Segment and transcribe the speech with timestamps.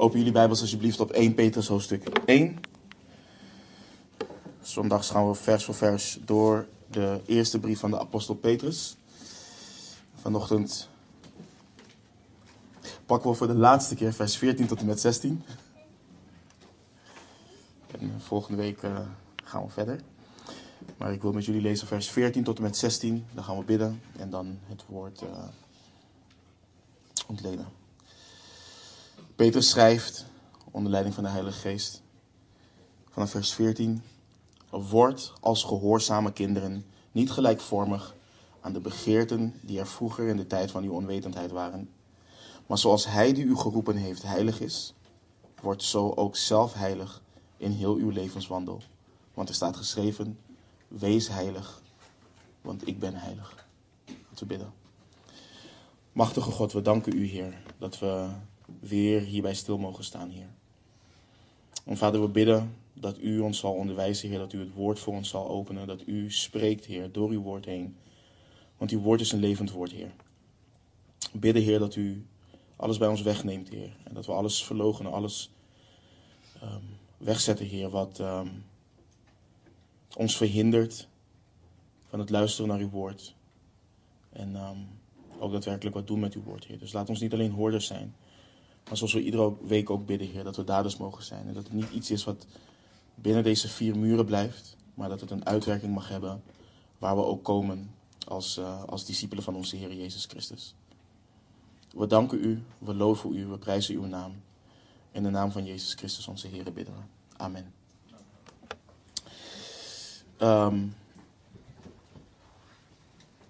[0.00, 2.60] Open jullie Bijbels alsjeblieft op 1 Petrus hoofdstuk 1.
[4.62, 8.96] Zondags gaan we vers voor vers door de eerste brief van de apostel Petrus.
[10.14, 10.88] Vanochtend
[13.06, 15.42] pakken we voor de laatste keer vers 14 tot en met 16.
[17.98, 18.98] En volgende week uh,
[19.44, 20.00] gaan we verder.
[20.96, 23.26] Maar ik wil met jullie lezen vers 14 tot en met 16.
[23.32, 25.28] Dan gaan we bidden en dan het woord uh,
[27.26, 27.79] ontleden.
[29.40, 30.26] Petrus schrijft
[30.70, 32.02] onder leiding van de Heilige Geest
[33.10, 34.02] vanaf vers 14.
[34.70, 38.14] Word als gehoorzame kinderen niet gelijkvormig
[38.60, 41.90] aan de begeerten die er vroeger in de tijd van uw onwetendheid waren.
[42.66, 44.94] Maar zoals Hij die u geroepen heeft heilig is,
[45.60, 47.22] wordt zo ook zelf heilig
[47.56, 48.82] in heel uw levenswandel.
[49.34, 50.38] Want er staat geschreven,
[50.88, 51.82] wees heilig,
[52.60, 53.66] want ik ben heilig.
[54.34, 54.72] Te bidden.
[56.12, 58.28] Machtige God, we danken u, Heer, dat we
[58.78, 60.48] weer hierbij stil mogen staan, Heer.
[61.84, 65.14] En Vader, we bidden dat u ons zal onderwijzen, Heer, dat u het woord voor
[65.14, 67.96] ons zal openen, dat u spreekt, Heer, door uw woord heen.
[68.76, 70.10] Want uw woord is een levend woord, Heer.
[71.32, 72.26] We bidden, Heer, dat u
[72.76, 73.96] alles bij ons wegneemt, Heer.
[74.04, 75.50] En dat we alles verlogenen, alles
[76.62, 76.82] um,
[77.16, 78.64] wegzetten, Heer, wat um,
[80.16, 81.08] ons verhindert
[82.06, 83.34] van het luisteren naar uw woord.
[84.32, 84.88] En um,
[85.38, 86.78] ook daadwerkelijk wat doen met uw woord, Heer.
[86.78, 88.14] Dus laat ons niet alleen hoorders zijn,
[88.90, 91.48] maar zoals we iedere week ook bidden, Heer, dat we daders mogen zijn.
[91.48, 92.46] En dat het niet iets is wat
[93.14, 96.42] binnen deze vier muren blijft, maar dat het een uitwerking mag hebben
[96.98, 97.94] waar we ook komen
[98.26, 100.74] als, uh, als discipelen van onze Heer Jezus Christus.
[101.90, 104.42] We danken u, we loven u, we prijzen uw naam.
[105.12, 107.00] In de naam van Jezus Christus, onze Heer, bidden we.
[107.36, 107.72] Amen.
[110.38, 110.94] Um,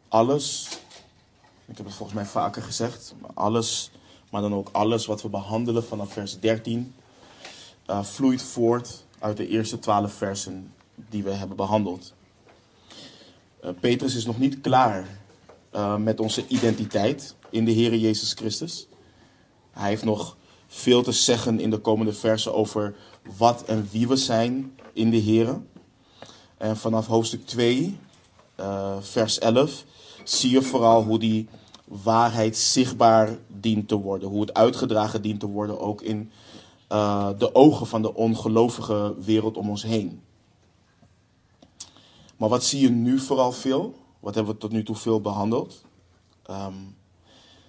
[0.08, 0.68] alles,
[1.66, 3.91] ik heb het volgens mij vaker gezegd, maar alles,
[4.31, 6.95] maar dan ook alles wat we behandelen vanaf vers 13,
[7.86, 12.14] uh, vloeit voort uit de eerste twaalf versen die we hebben behandeld.
[13.64, 15.19] Uh, Petrus is nog niet klaar
[15.74, 18.86] uh, met onze identiteit in de Heer Jezus Christus.
[19.70, 20.36] Hij heeft nog
[20.67, 22.95] veel te zeggen in de komende versen over
[23.36, 25.61] wat en wie we zijn in de Heer.
[26.57, 27.98] En vanaf hoofdstuk 2,
[28.61, 29.85] uh, vers 11,
[30.24, 31.48] zie je vooral hoe die
[31.90, 34.28] waarheid zichtbaar dient te worden.
[34.28, 36.30] Hoe het uitgedragen dient te worden, ook in
[36.92, 40.23] uh, de ogen van de ongelovige wereld om ons heen.
[42.36, 43.95] Maar wat zie je nu vooral veel?
[44.20, 45.84] Wat hebben we tot nu toe veel behandeld?
[46.51, 46.96] Um,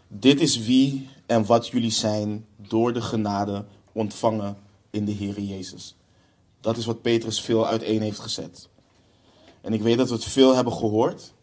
[0.07, 4.57] dit is wie en wat jullie zijn door de genade ontvangen
[4.89, 5.95] in de Heer Jezus.
[6.59, 8.69] Dat is wat Petrus veel uiteen heeft gezet.
[9.61, 11.33] En ik weet dat we het veel hebben gehoord,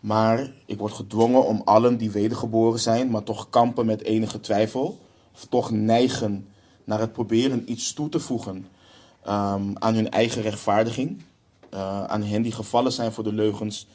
[0.00, 4.98] maar ik word gedwongen om allen die wedergeboren zijn, maar toch kampen met enige twijfel,
[5.34, 6.48] of toch neigen
[6.84, 8.56] naar het proberen iets toe te voegen
[9.26, 11.22] um, aan hun eigen rechtvaardiging,
[11.74, 13.86] uh, aan hen die gevallen zijn voor de leugens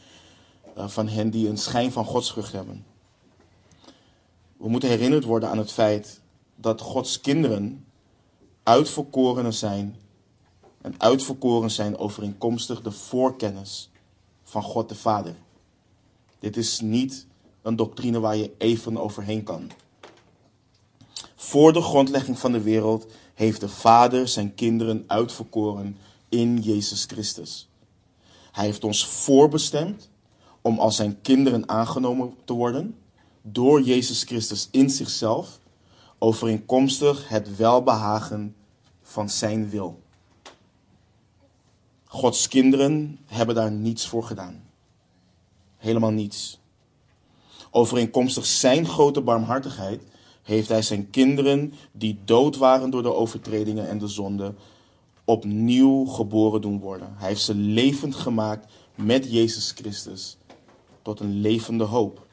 [0.77, 2.85] uh, van hen die een schijn van godsvrucht hebben.
[4.57, 6.21] We moeten herinnerd worden aan het feit
[6.55, 7.85] dat Gods kinderen
[8.63, 9.95] uitverkorenen zijn.
[10.81, 13.89] En uitverkoren zijn overeenkomstig de voorkennis
[14.43, 15.35] van God de Vader.
[16.45, 17.27] Dit is niet
[17.61, 19.71] een doctrine waar je even overheen kan.
[21.35, 25.97] Voor de grondlegging van de wereld heeft de Vader zijn kinderen uitverkoren
[26.29, 27.69] in Jezus Christus.
[28.51, 30.09] Hij heeft ons voorbestemd
[30.61, 32.95] om als zijn kinderen aangenomen te worden
[33.41, 35.59] door Jezus Christus in zichzelf,
[36.17, 38.55] overeenkomstig het welbehagen
[39.01, 39.99] van zijn wil.
[42.05, 44.64] Gods kinderen hebben daar niets voor gedaan.
[45.85, 46.59] Helemaal niets.
[47.71, 50.01] Overeenkomstig zijn grote barmhartigheid
[50.43, 54.53] heeft hij zijn kinderen die dood waren door de overtredingen en de zonde
[55.23, 57.13] opnieuw geboren doen worden.
[57.15, 60.37] Hij heeft ze levend gemaakt met Jezus Christus
[61.01, 62.25] tot een levende hoop.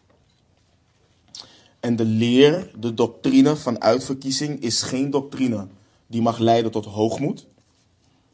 [1.81, 5.67] En de leer, de doctrine van uitverkiezing is geen doctrine
[6.07, 7.47] die mag leiden tot hoogmoed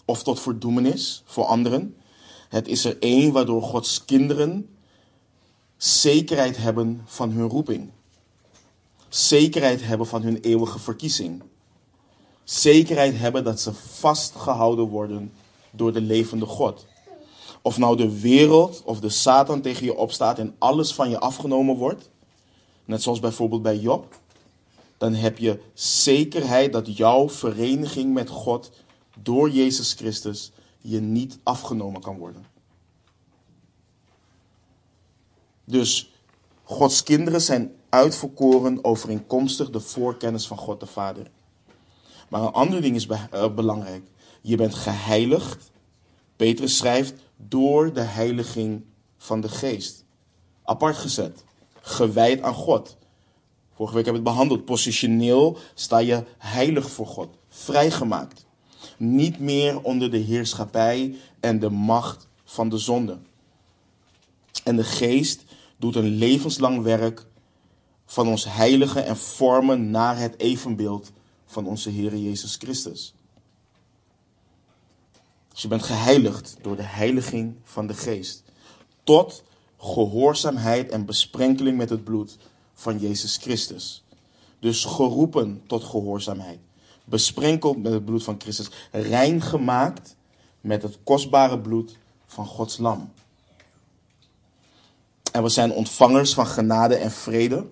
[0.05, 1.97] of tot verdoemenis voor anderen.
[2.49, 4.69] Het is er één waardoor Gods kinderen
[5.79, 7.91] zekerheid hebben van hun roeping.
[9.09, 11.43] Zekerheid hebben van hun eeuwige verkiezing.
[12.45, 15.33] Zekerheid hebben dat ze vastgehouden worden
[15.71, 16.87] door de levende God.
[17.63, 21.77] Of nou de wereld of de Satan tegen je opstaat en alles van je afgenomen
[21.77, 22.11] wordt
[22.89, 24.19] net zoals bijvoorbeeld bij Job,
[24.99, 28.71] dan heb je zekerheid dat jouw vereniging met God
[29.23, 32.45] door Jezus Christus je niet afgenomen kan worden.
[35.69, 36.13] Dus
[36.63, 41.31] Gods kinderen zijn uitverkoren overeenkomstig de voorkennis van God de Vader.
[42.29, 44.03] Maar een ander ding is eh, belangrijk.
[44.41, 45.71] Je bent geheiligd,
[46.37, 48.85] Petrus schrijft, door de heiliging
[49.17, 50.05] van de geest.
[50.65, 51.45] Apart gezet,
[51.81, 52.97] gewijd aan God.
[53.75, 54.65] Vorige week hebben we het behandeld.
[54.65, 58.47] Positioneel sta je heilig voor God, vrijgemaakt.
[58.97, 63.19] Niet meer onder de heerschappij en de macht van de zonde.
[64.65, 65.47] En de geest
[65.79, 67.27] doet een levenslang werk
[68.07, 71.13] van ons heiligen en vormen naar het evenbeeld
[71.47, 73.15] van onze Heer Jezus Christus.
[75.53, 78.43] Dus je bent geheiligd door de heiliging van de geest.
[79.05, 79.43] Tot
[79.79, 82.37] gehoorzaamheid en besprenkeling met het bloed
[82.75, 84.05] van Jezus Christus.
[84.59, 86.59] Dus geroepen tot gehoorzaamheid.
[87.05, 88.71] Besprenkeld met het bloed van Christus.
[88.91, 90.17] Rein gemaakt
[90.61, 91.97] met het kostbare bloed
[92.27, 93.13] van Gods lam.
[95.33, 97.67] En we zijn ontvangers van genade en vrede.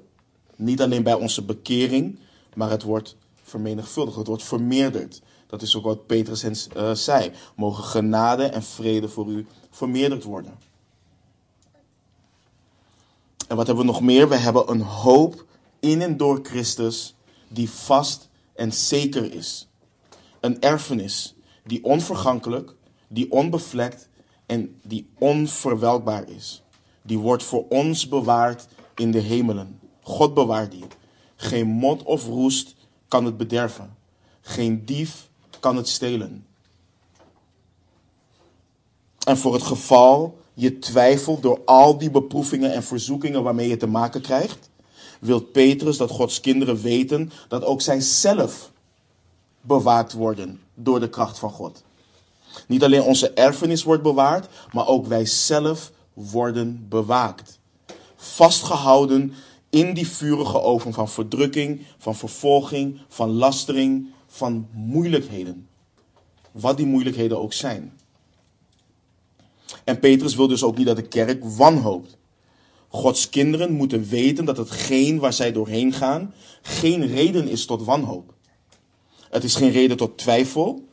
[0.57, 2.19] Niet alleen bij onze bekering,
[2.55, 4.17] maar het wordt vermenigvuldigd.
[4.17, 5.23] Het wordt vermeerderd.
[5.47, 7.33] Dat is ook wat Petrus hen, uh, zei.
[7.57, 10.59] Mogen genade en vrede voor u vermeerderd worden.
[13.49, 14.29] En wat hebben we nog meer?
[14.29, 15.45] We hebben een hoop
[15.81, 17.15] in en door Christus
[17.49, 19.69] die vast en zeker is.
[20.41, 22.75] Een erfenis die onvergankelijk,
[23.09, 24.09] die onbevlekt
[24.47, 26.63] en die onverwelkbaar is.
[27.07, 29.81] Die wordt voor ons bewaard in de hemelen.
[30.03, 30.85] God bewaart die.
[31.37, 32.75] Geen mot of roest
[33.09, 33.97] kan het bederven.
[34.41, 35.29] Geen dief
[35.61, 36.47] kan het stelen.
[39.27, 43.87] En voor het geval je twijfelt door al die beproevingen en verzoekingen waarmee je te
[43.87, 44.71] maken krijgt,
[45.21, 48.71] wil Petrus dat Gods kinderen weten dat ook zij zelf
[49.61, 51.83] bewaakt worden door de kracht van God.
[52.67, 57.61] Niet alleen onze erfenis wordt bewaard, maar ook wij zelf worden bewaakt.
[58.17, 59.33] Vastgehouden
[59.71, 65.69] in die vurige oven van verdrukking, van vervolging, van lastering, van moeilijkheden.
[66.53, 67.93] Wat die moeilijkheden ook zijn.
[69.85, 72.17] En Petrus wil dus ook niet dat de kerk wanhoopt.
[72.89, 78.35] Gods kinderen moeten weten dat hetgeen waar zij doorheen gaan geen reden is tot wanhoop.
[79.31, 80.89] Het is geen reden tot twijfel.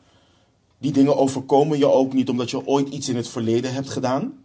[0.78, 4.43] Die dingen overkomen je ook niet omdat je ooit iets in het verleden hebt gedaan.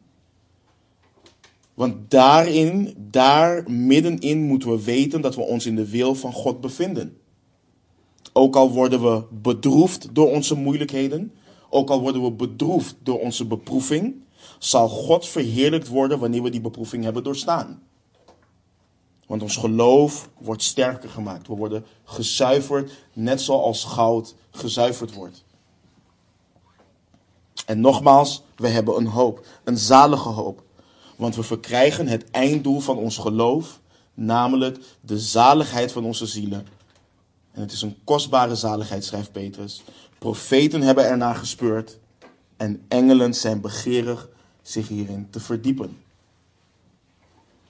[1.80, 6.62] Want daarin, daar middenin moeten we weten dat we ons in de wil van God
[6.62, 7.18] bevinden.
[8.34, 11.34] Ook al worden we bedroefd door onze moeilijkheden,
[11.70, 14.16] ook al worden we bedroefd door onze beproeving,
[14.58, 17.82] zal God verheerlijkt worden wanneer we die beproeving hebben doorstaan.
[19.28, 21.48] Want ons geloof wordt sterker gemaakt.
[21.48, 25.44] We worden gezuiverd, net zoals goud gezuiverd wordt.
[27.66, 30.68] En nogmaals, we hebben een hoop, een zalige hoop.
[31.20, 33.80] Want we verkrijgen het einddoel van ons geloof,
[34.14, 36.68] namelijk de zaligheid van onze zielen.
[37.52, 39.84] En het is een kostbare zaligheid, schrijft Petrus.
[40.20, 42.00] Profeten hebben ernaar gespeurd
[42.58, 44.30] en engelen zijn begeerig
[44.62, 45.98] zich hierin te verdiepen.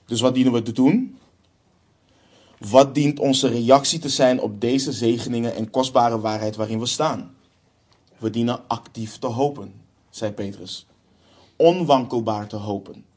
[0.04, 1.18] Dus wat dienen we te doen?
[2.58, 7.34] Wat dient onze reactie te zijn op deze zegeningen en kostbare waarheid waarin we staan?
[8.18, 9.74] We dienen actief te hopen,
[10.10, 10.86] zei Petrus.
[11.56, 13.08] Onwankelbaar te hopen.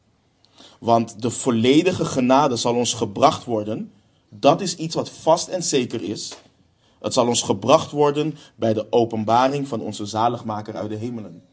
[0.83, 3.91] Want de volledige genade zal ons gebracht worden.
[4.29, 6.34] Dat is iets wat vast en zeker is.
[7.00, 11.43] Het zal ons gebracht worden bij de openbaring van onze zaligmaker uit de hemelen.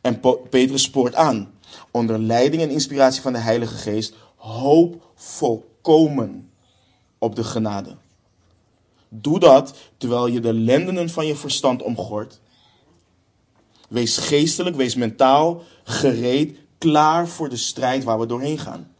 [0.00, 1.52] En Petrus spoort aan,
[1.90, 6.50] onder leiding en inspiratie van de Heilige Geest, hoop volkomen
[7.18, 7.96] op de genade.
[9.08, 12.40] Doe dat terwijl je de lendenen van je verstand omgort.
[13.88, 18.94] Wees geestelijk, wees mentaal gereed, klaar voor de strijd waar we doorheen gaan.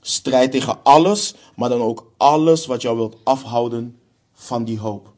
[0.00, 3.98] Strijd tegen alles, maar dan ook alles wat jou wilt afhouden
[4.32, 5.12] van die hoop.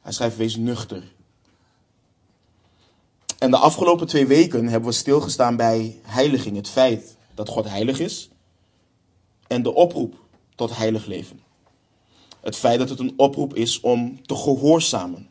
[0.00, 1.12] Hij schrijft: wees nuchter.
[3.38, 6.56] En de afgelopen twee weken hebben we stilgestaan bij heiliging.
[6.56, 8.30] Het feit dat God heilig is.
[9.46, 10.14] En de oproep
[10.54, 11.40] tot heilig leven.
[12.40, 15.28] Het feit dat het een oproep is om te gehoorzamen.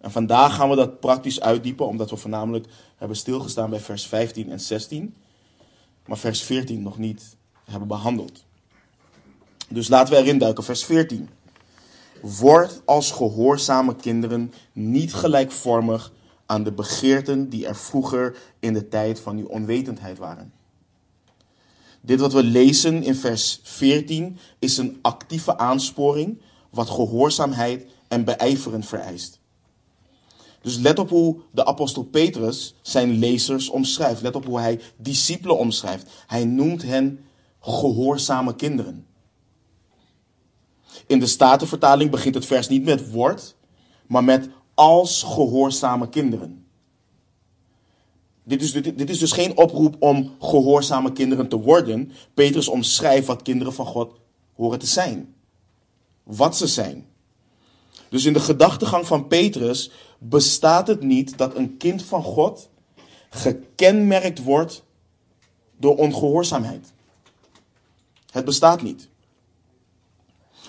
[0.00, 2.66] En vandaag gaan we dat praktisch uitdiepen, omdat we voornamelijk
[2.96, 5.14] hebben stilgestaan bij vers 15 en 16.
[6.06, 8.44] Maar vers 14 nog niet hebben behandeld.
[9.68, 10.64] Dus laten we erin duiken.
[10.64, 11.28] Vers 14.
[12.20, 16.12] Word als gehoorzame kinderen niet gelijkvormig
[16.46, 20.52] aan de begeerten die er vroeger in de tijd van uw onwetendheid waren.
[22.00, 26.40] Dit wat we lezen in vers 14 is een actieve aansporing
[26.70, 29.39] wat gehoorzaamheid en beijveren vereist.
[30.60, 34.22] Dus let op hoe de apostel Petrus zijn lezers omschrijft.
[34.22, 36.10] Let op hoe hij discipelen omschrijft.
[36.26, 37.24] Hij noemt hen
[37.60, 39.06] gehoorzame kinderen.
[41.06, 43.56] In de Statenvertaling begint het vers niet met wordt,
[44.06, 46.64] maar met als gehoorzame kinderen.
[48.42, 52.12] Dit is, dit is dus geen oproep om gehoorzame kinderen te worden.
[52.34, 54.20] Petrus omschrijft wat kinderen van God
[54.54, 55.34] horen te zijn.
[56.22, 57.09] Wat ze zijn.
[58.10, 62.68] Dus in de gedachtegang van Petrus bestaat het niet dat een kind van God
[63.30, 64.82] gekenmerkt wordt
[65.76, 66.92] door ongehoorzaamheid.
[68.30, 69.08] Het bestaat niet.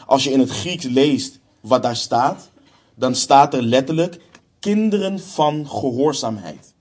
[0.05, 2.50] Als je in het Grieks leest wat daar staat,
[2.95, 4.21] dan staat er letterlijk
[4.60, 6.74] kinderen van gehoorzaamheid.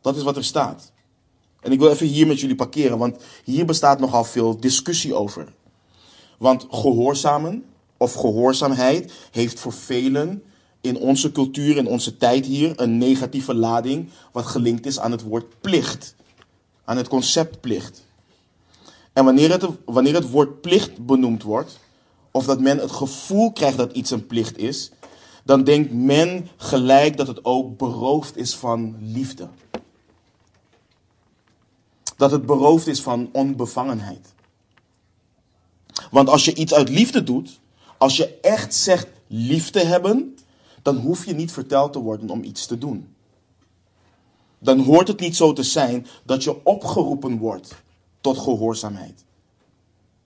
[0.00, 0.92] Dat is wat er staat.
[1.60, 5.52] En ik wil even hier met jullie parkeren, want hier bestaat nogal veel discussie over.
[6.38, 7.64] Want gehoorzamen
[7.96, 10.42] of gehoorzaamheid heeft voor velen
[10.80, 15.22] in onze cultuur, in onze tijd hier, een negatieve lading, wat gelinkt is aan het
[15.22, 16.14] woord plicht,
[16.84, 18.04] aan het concept plicht.
[19.12, 21.78] En wanneer het, wanneer het woord plicht benoemd wordt,
[22.30, 24.90] of dat men het gevoel krijgt dat iets een plicht is,
[25.44, 29.48] dan denkt men gelijk dat het ook beroofd is van liefde.
[32.16, 34.34] Dat het beroofd is van onbevangenheid.
[36.10, 37.60] Want als je iets uit liefde doet,
[37.98, 40.36] als je echt zegt lief te hebben,
[40.82, 43.14] dan hoef je niet verteld te worden om iets te doen.
[44.58, 47.82] Dan hoort het niet zo te zijn dat je opgeroepen wordt
[48.20, 49.24] tot gehoorzaamheid.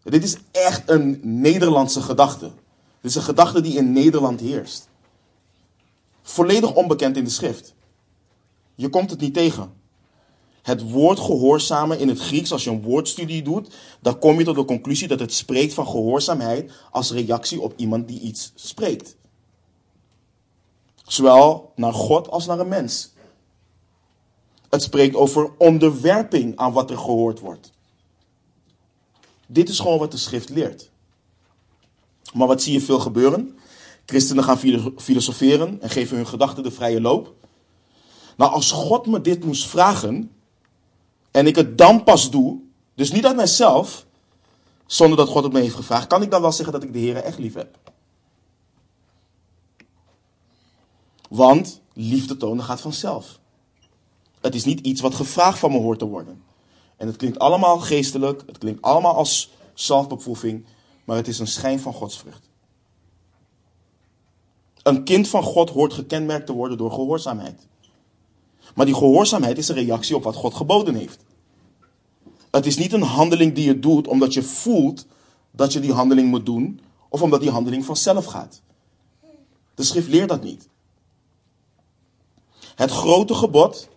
[0.03, 2.47] Dit is echt een Nederlandse gedachte.
[3.00, 4.89] Dit is een gedachte die in Nederland heerst.
[6.23, 7.75] Volledig onbekend in de schrift.
[8.75, 9.73] Je komt het niet tegen.
[10.71, 14.55] Het woord gehoorzamen in het Grieks, als je een woordstudie doet, dan kom je tot
[14.55, 19.17] de conclusie dat het spreekt van gehoorzaamheid als reactie op iemand die iets spreekt.
[21.07, 23.12] Zowel naar God als naar een mens.
[24.69, 27.73] Het spreekt over onderwerping aan wat er gehoord wordt.
[29.47, 30.91] Dit is gewoon wat de schrift leert.
[32.35, 33.59] Maar wat zie je veel gebeuren?
[34.07, 34.59] Christenen gaan
[34.97, 37.35] filosoferen en geven hun gedachten de vrije loop.
[38.37, 40.31] Nou, als God me dit moest vragen
[41.31, 42.59] en ik het dan pas doe,
[42.95, 44.07] dus niet uit mijzelf,
[44.87, 46.99] zonder dat God het me heeft gevraagd, kan ik dan wel zeggen dat ik de
[46.99, 47.79] Heer echt lief heb?
[51.29, 53.39] Want liefde tonen gaat vanzelf.
[54.41, 56.43] Het is niet iets wat gevraagd van me hoort te worden.
[56.97, 60.67] En het klinkt allemaal geestelijk, het klinkt allemaal als zelfbeproeving,
[61.05, 62.49] maar het is een schijn van godsvrucht.
[64.83, 67.69] Een kind van God hoort gekenmerkt te worden door gehoorzaamheid.
[68.75, 71.19] Maar die gehoorzaamheid is een reactie op wat God geboden heeft.
[72.50, 75.07] Het is niet een handeling die je doet omdat je voelt
[75.50, 78.62] dat je die handeling moet doen, of omdat die handeling vanzelf gaat.
[79.75, 80.69] De schrift leert dat niet.
[82.75, 83.89] Het grote gebod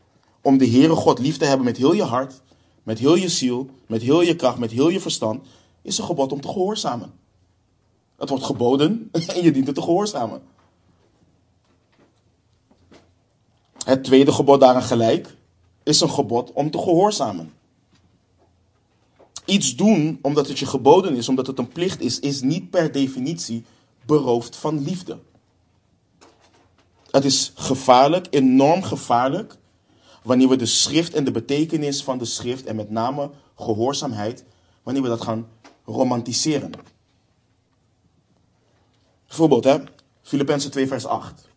[0.42, 2.42] om de Heere God lief te hebben met heel je hart,
[2.84, 5.46] met heel je ziel, met heel je kracht, met heel je verstand,
[5.82, 7.14] is een gebod om te gehoorzamen.
[8.18, 10.42] Het wordt geboden en je dient het te gehoorzamen.
[13.86, 15.36] Het tweede gebod daaraan gelijk
[15.84, 17.54] is een gebod om te gehoorzamen.
[19.46, 22.92] Iets doen omdat het je geboden is, omdat het een plicht is, is niet per
[22.92, 23.66] definitie
[24.06, 25.20] beroofd van liefde.
[27.12, 29.58] Het is gevaarlijk, enorm gevaarlijk,
[30.24, 34.44] wanneer we de schrift en de betekenis van de schrift en met name gehoorzaamheid,
[34.84, 35.48] wanneer we dat gaan
[35.86, 36.72] romantiseren.
[39.28, 39.78] Bijvoorbeeld, hè,
[40.22, 41.52] Filippenzen 2 vers 8.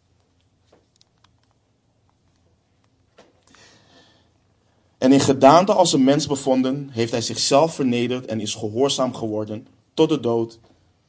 [4.98, 9.66] En in gedaante als een mens bevonden, heeft hij zichzelf vernederd en is gehoorzaam geworden
[9.94, 10.58] tot de dood,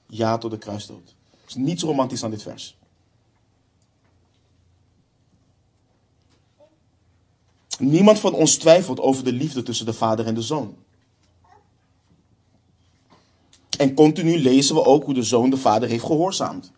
[0.07, 1.15] ja tot de kruisdood.
[1.31, 2.77] Er is niets romantisch aan dit vers.
[7.79, 10.75] Niemand van ons twijfelt over de liefde tussen de vader en de zoon.
[13.77, 16.71] En continu lezen we ook hoe de zoon de vader heeft gehoorzaamd.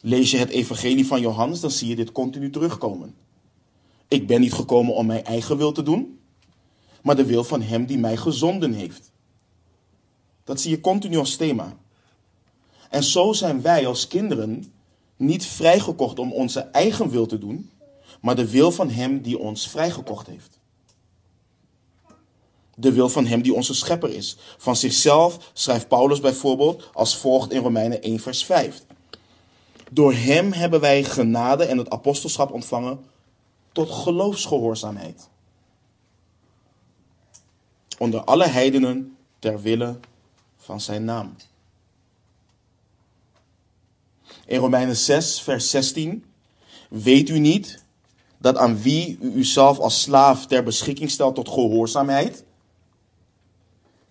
[0.00, 3.14] Lees je het evangelie van Johannes, dan zie je dit continu terugkomen.
[4.08, 6.20] Ik ben niet gekomen om mijn eigen wil te doen,
[7.02, 9.10] maar de wil van hem die mij gezonden heeft.
[10.44, 11.76] Dat zie je continu als thema.
[12.90, 14.72] En zo zijn wij als kinderen
[15.16, 17.70] niet vrijgekocht om onze eigen wil te doen,
[18.20, 20.58] maar de wil van Hem die ons vrijgekocht heeft.
[22.74, 24.36] De wil van Hem die onze schepper is.
[24.58, 28.82] Van zichzelf schrijft Paulus bijvoorbeeld als volgt in Romeinen 1, vers 5.
[29.90, 32.98] Door Hem hebben wij genade en het apostelschap ontvangen
[33.76, 35.28] tot geloofsgehoorzaamheid.
[37.98, 39.98] Onder alle heidenen ter wille
[40.56, 41.36] van Zijn naam.
[44.46, 46.24] In Romeinen 6, vers 16.
[46.88, 47.84] Weet u niet
[48.38, 52.44] dat aan wie u uzelf als slaaf ter beschikking stelt tot gehoorzaamheid,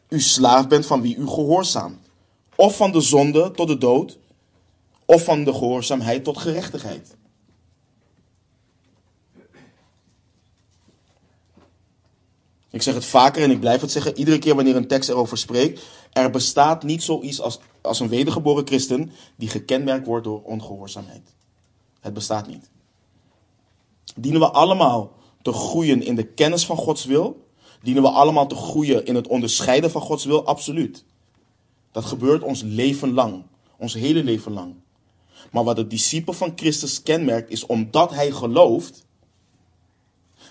[0.09, 2.09] u slaaf bent van wie u gehoorzaamt,
[2.55, 4.17] Of van de zonde tot de dood,
[5.05, 7.15] of van de gehoorzaamheid tot gerechtigheid.
[12.75, 15.37] Ik zeg het vaker en ik blijf het zeggen, iedere keer wanneer een tekst erover
[15.37, 15.81] spreekt.
[16.11, 21.33] Er bestaat niet zoiets als, als een wedergeboren christen die gekenmerkt wordt door ongehoorzaamheid.
[21.99, 22.69] Het bestaat niet.
[24.15, 27.47] Dienen we allemaal te groeien in de kennis van Gods wil?
[27.81, 30.45] Dienen we allemaal te groeien in het onderscheiden van Gods wil?
[30.45, 31.03] Absoluut.
[31.91, 33.43] Dat gebeurt ons leven lang,
[33.77, 34.75] ons hele leven lang.
[35.51, 39.05] Maar wat de discipel van Christus kenmerkt is omdat hij gelooft,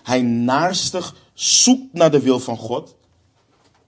[0.02, 2.95] hij naarstig zoekt naar de wil van God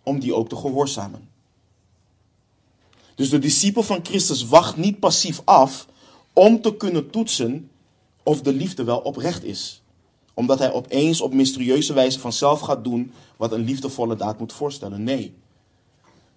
[0.03, 1.29] om die ook te gehoorzamen.
[3.15, 5.87] Dus de discipel van Christus wacht niet passief af
[6.33, 7.71] om te kunnen toetsen
[8.23, 9.83] of de liefde wel oprecht is.
[10.35, 15.05] Omdat hij opeens op mysterieuze wijze vanzelf gaat doen wat een liefdevolle daad moet voorstellen.
[15.05, 15.35] Nee.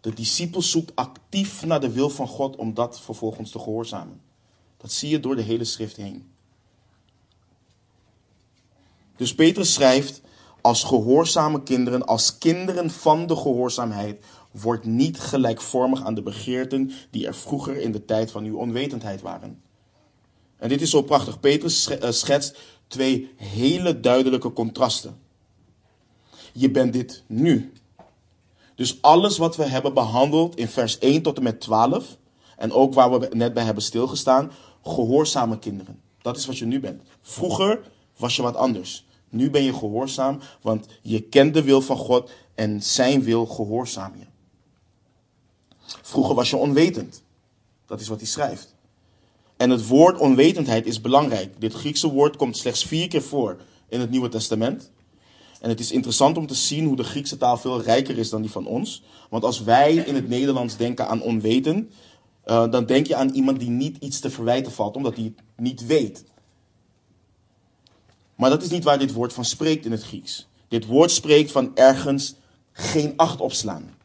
[0.02, 4.22] De discipel zoekt actief naar de wil van God om dat vervolgens te gehoorzamen.
[4.78, 6.32] Dat zie je door de hele schrift heen.
[9.16, 10.22] Dus Petrus schrijft,
[10.62, 17.28] als gehoorzame kinderen, als kinderen van de gehoorzaamheid, wordt niet gelijkvormig aan de begeerten die
[17.28, 19.62] er vroeger in de tijd van uw onwetendheid waren.
[20.58, 21.40] En dit is zo prachtig.
[21.40, 25.20] Petrus eh, schetst twee hele duidelijke contrasten.
[26.54, 27.74] Je bent dit nu.
[28.76, 32.18] Dus alles wat we hebben behandeld in vers 1 tot en met 12,
[32.58, 34.52] en ook waar we net bij hebben stilgestaan,
[34.84, 36.02] gehoorzame kinderen.
[36.22, 37.02] Dat is wat je nu bent.
[37.22, 37.82] Vroeger
[38.18, 39.08] was je wat anders.
[39.30, 44.14] Nu ben je gehoorzaam, want je kent de wil van God en zijn wil gehoorzaam
[44.18, 44.26] je.
[46.02, 47.24] Vroeger was je onwetend.
[47.86, 48.76] Dat is wat hij schrijft.
[49.58, 51.62] En het woord onwetendheid is belangrijk.
[51.62, 53.58] Dit Griekse woord komt slechts vier keer voor
[53.88, 54.92] in het Nieuwe Testament.
[55.62, 58.42] En het is interessant om te zien hoe de Griekse taal veel rijker is dan
[58.42, 59.04] die van ons.
[59.30, 61.92] Want als wij in het Nederlands denken aan onweten,
[62.46, 65.44] uh, dan denk je aan iemand die niet iets te verwijten valt, omdat hij het
[65.56, 66.24] niet weet.
[68.40, 70.48] Maar dat is niet waar dit woord van spreekt in het Grieks.
[70.68, 72.36] Dit woord spreekt van ergens
[72.72, 73.96] geen acht opslaan.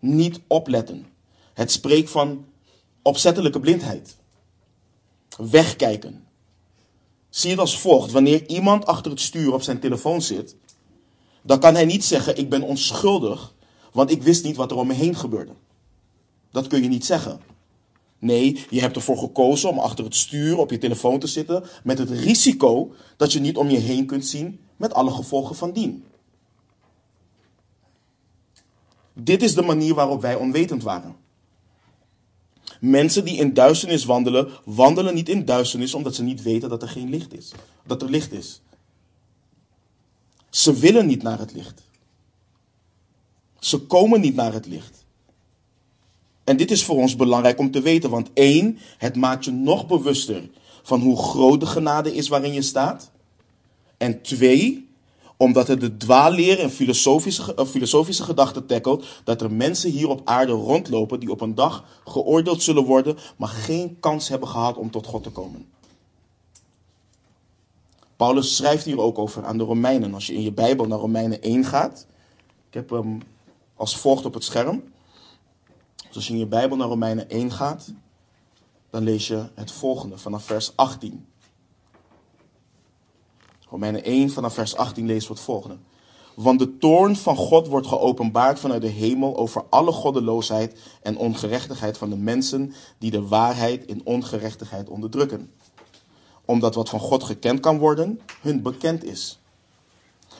[0.00, 1.06] Niet opletten.
[1.54, 2.44] Het spreekt van
[3.02, 4.16] opzettelijke blindheid.
[5.36, 6.24] Wegkijken.
[7.28, 8.10] Zie het als volgt.
[8.10, 10.56] Wanneer iemand achter het stuur op zijn telefoon zit,
[11.42, 13.54] dan kan hij niet zeggen: Ik ben onschuldig,
[13.92, 15.52] want ik wist niet wat er om me heen gebeurde.
[16.50, 17.40] Dat kun je niet zeggen.
[18.22, 21.98] Nee, je hebt ervoor gekozen om achter het stuur op je telefoon te zitten met
[21.98, 26.04] het risico dat je niet om je heen kunt zien met alle gevolgen van dien.
[29.12, 31.16] Dit is de manier waarop wij onwetend waren.
[32.80, 36.88] Mensen die in duisternis wandelen, wandelen niet in duisternis omdat ze niet weten dat er
[36.88, 37.52] geen licht is.
[37.86, 38.60] Dat er licht is.
[40.50, 41.82] Ze willen niet naar het licht.
[43.58, 45.01] Ze komen niet naar het licht.
[46.44, 49.86] En dit is voor ons belangrijk om te weten, want één, het maakt je nog
[49.86, 50.50] bewuster
[50.82, 53.10] van hoe groot de genade is waarin je staat.
[53.96, 54.88] En twee,
[55.36, 60.52] omdat het de dwaalleer en filosofische, filosofische gedachten tackelt dat er mensen hier op aarde
[60.52, 65.06] rondlopen die op een dag geoordeeld zullen worden, maar geen kans hebben gehad om tot
[65.06, 65.66] God te komen.
[68.16, 70.14] Paulus schrijft hier ook over aan de Romeinen.
[70.14, 72.06] Als je in je Bijbel naar Romeinen 1 gaat,
[72.68, 73.22] ik heb hem
[73.76, 74.82] als volgt op het scherm.
[76.12, 77.92] Dus als je in je Bijbel naar Romeinen 1 gaat,
[78.90, 81.26] dan lees je het volgende vanaf vers 18.
[83.68, 85.76] Romeinen 1 vanaf vers 18 lezen we het volgende.
[86.34, 91.98] Want de toorn van God wordt geopenbaard vanuit de hemel over alle goddeloosheid en ongerechtigheid
[91.98, 95.52] van de mensen die de waarheid in ongerechtigheid onderdrukken.
[96.44, 99.40] Omdat wat van God gekend kan worden, hun bekend is.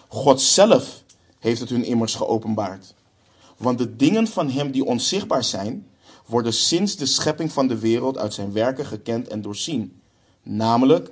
[0.08, 1.04] God zelf
[1.38, 2.94] heeft het hun immers geopenbaard.
[3.62, 5.86] Want de dingen van Hem die onzichtbaar zijn,
[6.26, 10.00] worden sinds de schepping van de wereld uit zijn werken gekend en doorzien.
[10.42, 11.10] Namelijk,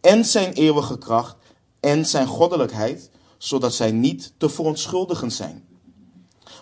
[0.00, 1.36] en zijn eeuwige kracht
[1.80, 5.64] en zijn goddelijkheid, zodat zij niet te verontschuldigen zijn.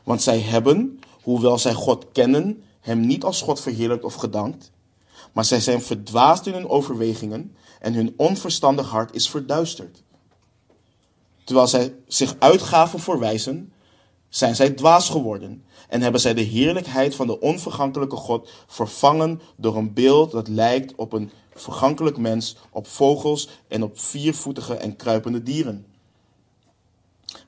[0.04, 4.70] Want zij hebben, hoewel zij God kennen, Hem niet als God verheerlijkt of gedankt,
[5.32, 10.02] maar zij zijn verdwaasd in hun overwegingen en hun onverstandig hart is verduisterd.
[11.44, 13.72] Terwijl zij zich uitgaven voor wijzen,
[14.30, 19.76] zijn zij dwaas geworden en hebben zij de heerlijkheid van de onvergankelijke God vervangen door
[19.76, 25.42] een beeld dat lijkt op een vergankelijk mens, op vogels en op viervoetige en kruipende
[25.42, 25.86] dieren.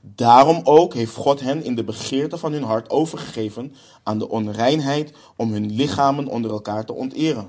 [0.01, 5.13] Daarom ook heeft God hen in de begeerte van hun hart overgegeven aan de onreinheid
[5.37, 7.49] om hun lichamen onder elkaar te onteren.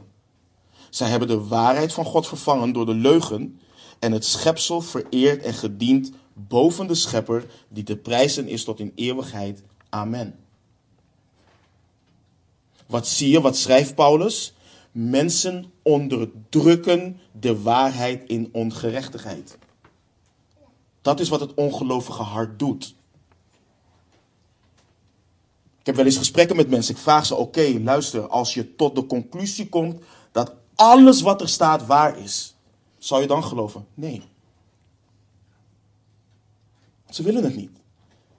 [0.90, 3.60] Zij hebben de waarheid van God vervangen door de leugen
[4.00, 8.92] en het schepsel vereerd en gediend boven de schepper die te prijzen is tot in
[8.96, 9.64] eeuwigheid.
[9.90, 10.40] Amen.
[12.86, 13.42] Wat zie je?
[13.42, 14.54] Wat schrijft Paulus?
[14.92, 19.58] Mensen onderdrukken de waarheid in ongerechtigheid.
[21.02, 22.96] Dat is wat het ongelovige hart doet.
[25.80, 26.96] Ik heb wel eens gesprekken met mensen.
[26.96, 31.50] Ik vraag ze: oké, luister, als je tot de conclusie komt dat alles wat er
[31.50, 32.56] staat waar is,
[32.98, 33.88] zou je dan geloven?
[33.94, 34.24] Nee.
[37.14, 37.78] Ze willen het niet.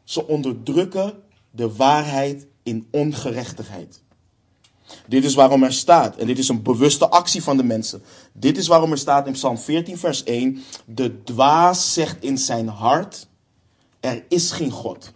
[0.05, 4.03] Ze onderdrukken de waarheid in ongerechtigheid.
[5.09, 8.03] Dit is waarom er staat, en dit is een bewuste actie van de mensen.
[8.33, 12.69] Dit is waarom er staat in Psalm 14, vers 1: De dwaas zegt in zijn
[12.69, 13.29] hart:
[14.01, 15.13] Er is geen God.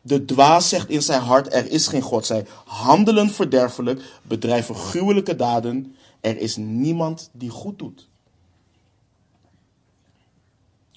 [0.00, 2.26] De dwaas zegt in zijn hart: Er is geen God.
[2.26, 5.96] Zij handelen verderfelijk, bedrijven gruwelijke daden.
[6.20, 8.08] Er is niemand die goed doet.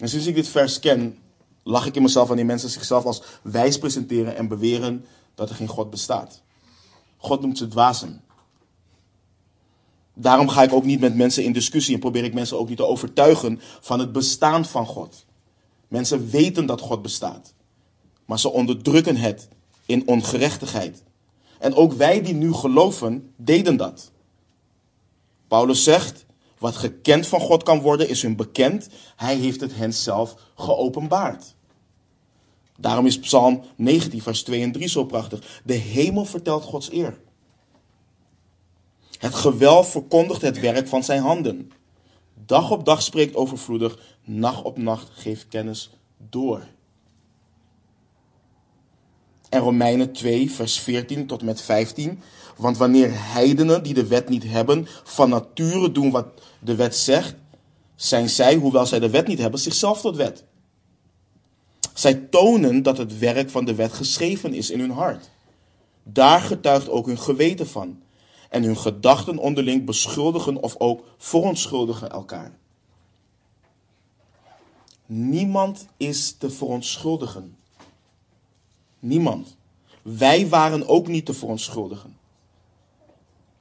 [0.01, 1.17] En sinds ik dit vers ken,
[1.63, 5.55] lach ik in mezelf aan die mensen zichzelf als wijs presenteren en beweren dat er
[5.55, 6.41] geen God bestaat.
[7.17, 8.21] God noemt ze dwazen.
[10.13, 12.77] Daarom ga ik ook niet met mensen in discussie en probeer ik mensen ook niet
[12.77, 15.25] te overtuigen van het bestaan van God.
[15.87, 17.53] Mensen weten dat God bestaat,
[18.25, 19.47] maar ze onderdrukken het
[19.85, 21.03] in ongerechtigheid.
[21.59, 24.11] En ook wij die nu geloven, deden dat.
[25.47, 26.25] Paulus zegt,
[26.61, 28.89] wat gekend van God kan worden, is hun bekend.
[29.15, 31.55] Hij heeft het hen zelf geopenbaard.
[32.77, 35.61] Daarom is Psalm 19, vers 2 en 3 zo prachtig.
[35.63, 37.19] De hemel vertelt Gods eer.
[39.17, 41.71] Het gewelf verkondigt het werk van zijn handen.
[42.45, 46.67] Dag op dag spreekt overvloedig, nacht op nacht geeft kennis door.
[49.51, 52.21] En Romeinen 2, vers 14 tot met 15.
[52.57, 56.27] Want wanneer heidenen die de wet niet hebben, van nature doen wat
[56.59, 57.35] de wet zegt,
[57.95, 60.43] zijn zij, hoewel zij de wet niet hebben, zichzelf tot wet.
[61.93, 65.29] Zij tonen dat het werk van de wet geschreven is in hun hart.
[66.03, 68.01] Daar getuigt ook hun geweten van.
[68.49, 72.57] En hun gedachten onderling beschuldigen of ook verontschuldigen elkaar.
[75.05, 77.55] Niemand is te verontschuldigen.
[79.01, 79.57] Niemand.
[80.01, 82.17] Wij waren ook niet te verontschuldigen.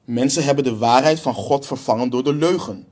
[0.05, 2.85] Mensen hebben de waarheid van God vervangen door de leugen.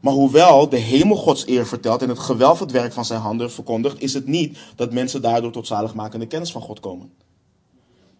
[0.00, 3.50] Maar hoewel de hemel Gods eer vertelt en het gewelf het werk van zijn handen
[3.50, 7.12] verkondigt, is het niet dat mensen daardoor tot zaligmakende kennis van God komen.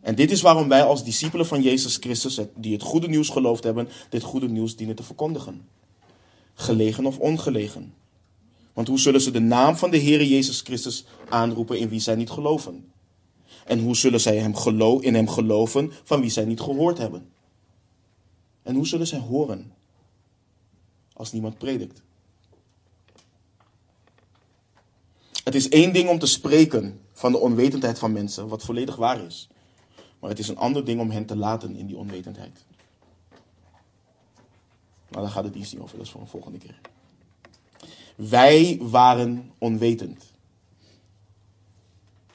[0.01, 3.65] En dit is waarom wij als discipelen van Jezus Christus, die het goede nieuws geloofd
[3.65, 5.69] hebben, dit goede nieuws dienen te verkondigen.
[6.55, 7.95] Gelegen of ongelegen.
[8.75, 12.15] Want hoe zullen ze de naam van de Heer Jezus Christus aanroepen in wie zij
[12.15, 12.93] niet geloven?
[13.65, 17.33] En hoe zullen zij hem gelo in hem geloven van wie zij niet gehoord hebben?
[18.63, 19.73] En hoe zullen zij horen
[21.13, 22.03] als niemand predikt?
[25.45, 29.25] Het is één ding om te spreken van de onwetendheid van mensen, wat volledig waar
[29.25, 29.49] is.
[30.19, 32.65] Maar het is een ander ding om hen te laten in die onwetendheid.
[35.09, 36.81] Nou, daar gaat het dienst niet over, dat is voor een volgende keer.
[38.15, 40.33] Wij waren onwetend.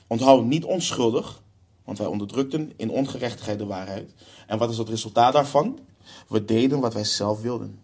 [0.08, 1.42] Onthoud niet onschuldig,
[1.84, 4.14] want wij onderdrukten in ongerechtigheid de waarheid.
[4.48, 5.80] En wat is het resultaat daarvan?
[6.28, 7.80] We deden wat wij zelf wilden.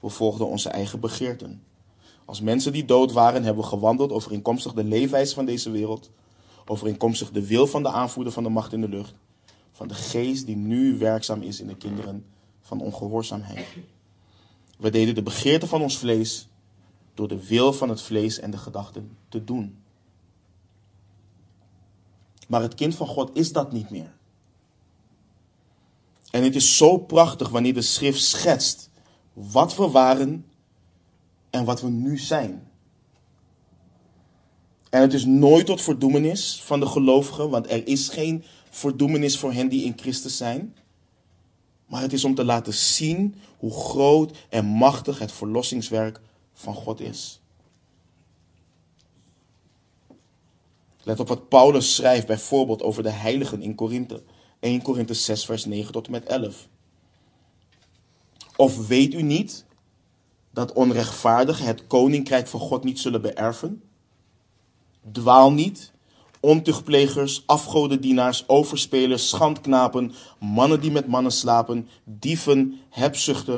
[0.00, 1.62] We volgden onze eigen begeerten.
[2.24, 6.10] Als mensen die dood waren, hebben we gewandeld overeenkomstig de leefwijze van deze wereld,
[6.64, 9.14] overeenkomstig de wil van de aanvoerder van de macht in de lucht,
[9.72, 12.24] van de geest die nu werkzaam is in de kinderen
[12.60, 13.66] van ongehoorzaamheid.
[14.78, 16.47] We deden de begeerte van ons vlees
[17.18, 19.78] door de wil van het vlees en de gedachten te doen.
[22.48, 24.12] Maar het kind van God is dat niet meer.
[26.30, 28.90] En het is zo prachtig wanneer de schrift schetst
[29.32, 30.46] wat we waren
[31.50, 32.70] en wat we nu zijn.
[34.90, 39.52] En het is nooit tot verdoemenis van de gelovigen, want er is geen verdoemenis voor
[39.52, 40.74] hen die in Christus zijn.
[41.86, 46.20] Maar het is om te laten zien hoe groot en machtig het verlossingswerk
[46.58, 47.40] van God is.
[51.02, 54.22] Let op wat Paulus schrijft bijvoorbeeld over de heiligen in Korinthe.
[54.60, 56.68] 1 Korinthe 6 vers 9 tot en met 11.
[58.56, 59.64] Of weet u niet
[60.50, 63.82] dat onrechtvaardigen het koninkrijk van God niet zullen beërven?
[65.12, 65.92] Dwaal niet,
[66.40, 72.80] ontuchtplegers, afgodendienaars, overspelers, schandknapen, mannen die met mannen slapen, dieven,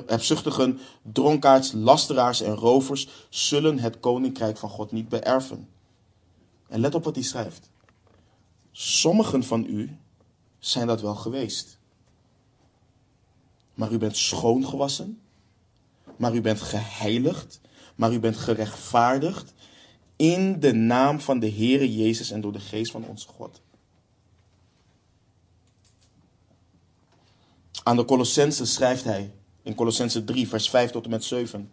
[0.06, 5.68] hebzuchtigen, dronkaards, lasteraars en rovers zullen het koninkrijk van God niet beërven.
[6.68, 7.70] En let op wat hij schrijft.
[8.72, 9.98] Sommigen van u
[10.58, 11.78] zijn dat wel geweest.
[13.74, 15.20] Maar u bent schoongewassen.
[16.16, 17.60] Maar u bent geheiligd.
[17.94, 19.52] Maar u bent gerechtvaardigd
[20.20, 23.60] in de naam van de Heere Jezus en door de geest van onze God.
[27.82, 31.70] Aan de Colossense schrijft hij in Colossense 3, vers 5 tot en met 7.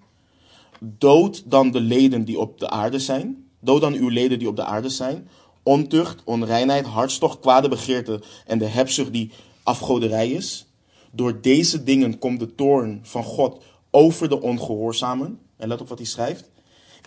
[0.80, 3.50] Dood dan de leden die op de aarde zijn.
[3.60, 5.30] Dood dan uw leden die op de aarde zijn.
[5.64, 9.32] Ontucht, onreinheid, hartstocht, kwade begeerte en de hebzucht die
[9.64, 10.68] afgoderij is.
[11.12, 15.40] Door deze dingen komt de toorn van God over de ongehoorzamen.
[15.58, 16.50] En let op wat hij schrijft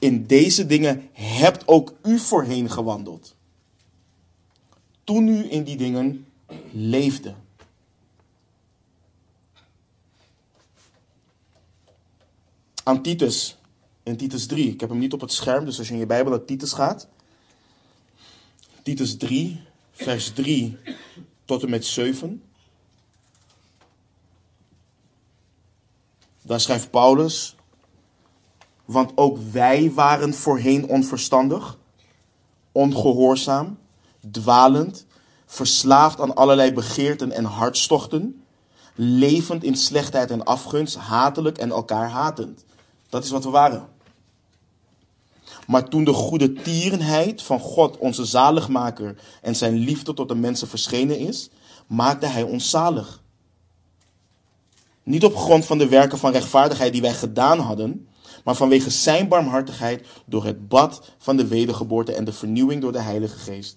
[0.00, 3.34] in deze dingen hebt ook u voorheen gewandeld.
[5.04, 6.26] Toen u in die dingen
[6.72, 7.34] leefde.
[12.82, 13.56] Aan Titus,
[14.02, 14.72] in Titus 3.
[14.72, 16.72] Ik heb hem niet op het scherm, dus als je in je Bijbel naar Titus
[16.72, 17.08] gaat.
[18.82, 19.60] Titus 3,
[19.92, 20.76] vers 3
[21.44, 22.42] tot en met 7.
[26.42, 27.54] Daar schrijft Paulus.
[28.90, 31.79] Want ook wij waren voorheen onverstandig,
[32.72, 33.79] ongehoorzaam,
[34.31, 35.07] dwalend,
[35.46, 38.44] verslaafd aan allerlei begeerten en hartstochten,
[38.94, 42.64] levend in slechtheid en afgunst, hatelijk en elkaar hatend.
[43.09, 43.88] Dat is wat we waren.
[45.66, 50.68] Maar toen de goede tierenheid van God, onze zaligmaker, en zijn liefde tot de mensen
[50.68, 51.50] verschenen is,
[51.87, 53.22] maakte hij ons zalig.
[55.03, 58.09] Niet op grond van de werken van rechtvaardigheid die wij gedaan hadden,
[58.44, 63.00] maar vanwege zijn barmhartigheid door het bad van de wedergeboorte en de vernieuwing door de
[63.00, 63.76] Heilige Geest.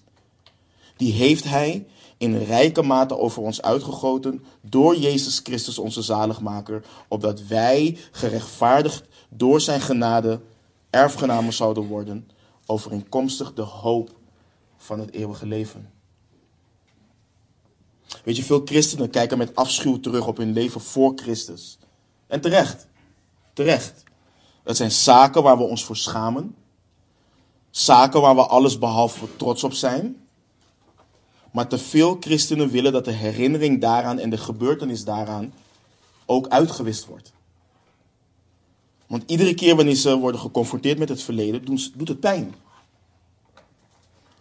[0.96, 1.86] Die heeft hij
[2.18, 9.60] in rijke mate over ons uitgegoten door Jezus Christus onze zaligmaker, opdat wij gerechtvaardigd door
[9.60, 10.40] zijn genade
[10.90, 12.28] erfgenamen zouden worden,
[12.66, 14.10] overeenkomstig de hoop
[14.76, 15.92] van het eeuwige leven.
[18.24, 21.78] Weet je, veel christenen kijken met afschuw terug op hun leven voor Christus.
[22.26, 22.86] En terecht.
[23.52, 24.03] Terecht.
[24.64, 26.54] Het zijn zaken waar we ons voor schamen.
[27.70, 30.16] Zaken waar we alles behalve trots op zijn.
[31.52, 35.52] Maar te veel christenen willen dat de herinnering daaraan en de gebeurtenis daaraan
[36.26, 37.32] ook uitgewist wordt.
[39.06, 41.64] Want iedere keer wanneer ze worden geconfronteerd met het verleden,
[41.96, 42.54] doet het pijn.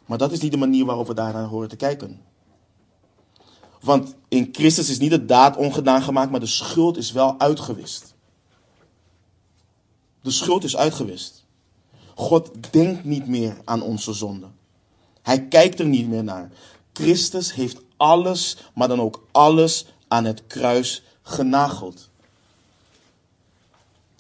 [0.06, 2.22] Maar dat is niet de manier waarop we daarnaar horen te kijken.
[3.82, 8.13] Want in Christus is niet de daad ongedaan gemaakt, maar de schuld is wel uitgewist.
[10.24, 11.46] De schuld is uitgewist.
[12.16, 14.48] God denkt niet meer aan onze zonde.
[15.22, 16.52] Hij kijkt er niet meer naar.
[16.94, 22.10] Christus heeft alles, maar dan ook alles aan het kruis genageld.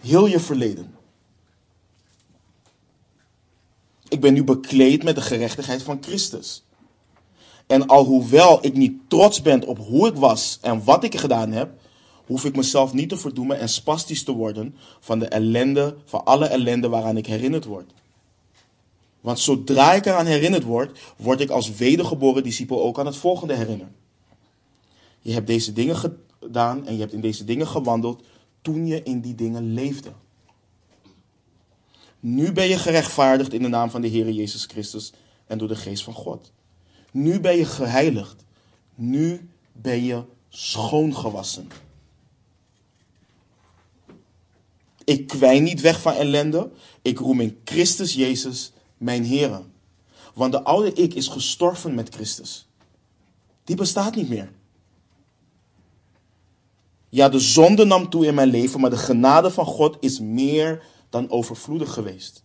[0.01, 0.95] Heel je verleden.
[4.07, 6.63] Ik ben nu bekleed met de gerechtigheid van Christus.
[7.67, 11.81] En alhoewel ik niet trots ben op hoe ik was en wat ik gedaan heb,
[12.25, 16.45] hoef ik mezelf niet te verdoemen en spastisch te worden van de ellende, van alle
[16.45, 17.91] ellende waaraan ik herinnerd word.
[19.21, 23.55] Want zodra ik eraan herinnerd word, word ik als wedergeboren discipel ook aan het volgende
[23.55, 23.95] herinneren.
[25.19, 28.23] Je hebt deze dingen gedaan en je hebt in deze dingen gewandeld
[28.61, 30.11] toen je in die dingen leefde.
[32.19, 35.13] Nu ben je gerechtvaardigd in de naam van de Heer Jezus Christus
[35.47, 36.51] en door de geest van God.
[37.11, 38.43] Nu ben je geheiligd.
[38.95, 41.67] Nu ben je schoongewassen.
[45.05, 46.71] Ik kwijn niet weg van ellende.
[47.01, 49.61] Ik roem in Christus Jezus, mijn Heer.
[50.33, 52.67] Want de oude ik is gestorven met Christus.
[53.63, 54.51] Die bestaat niet meer.
[57.09, 60.83] Ja, de zonde nam toe in mijn leven, maar de genade van God is meer
[61.09, 62.43] dan overvloedig geweest.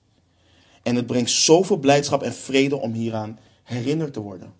[0.82, 4.52] En het brengt zoveel blijdschap en vrede om hieraan herinnerd te worden.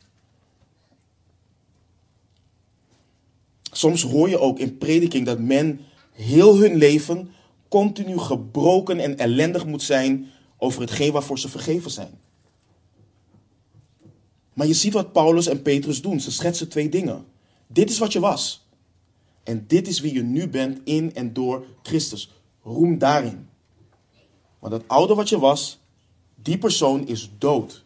[3.73, 5.81] Soms hoor je ook in prediking dat men
[6.13, 7.31] heel hun leven
[7.69, 10.27] continu gebroken en ellendig moet zijn
[10.57, 12.19] over hetgeen waarvoor ze vergeven zijn.
[14.53, 16.21] Maar je ziet wat Paulus en Petrus doen.
[16.21, 17.27] Ze schetsen twee dingen.
[17.67, 18.67] Dit is wat je was.
[19.43, 22.31] En dit is wie je nu bent in en door Christus.
[22.63, 23.49] Roem daarin.
[24.59, 25.79] Want dat oude wat je was,
[26.35, 27.85] die persoon is dood.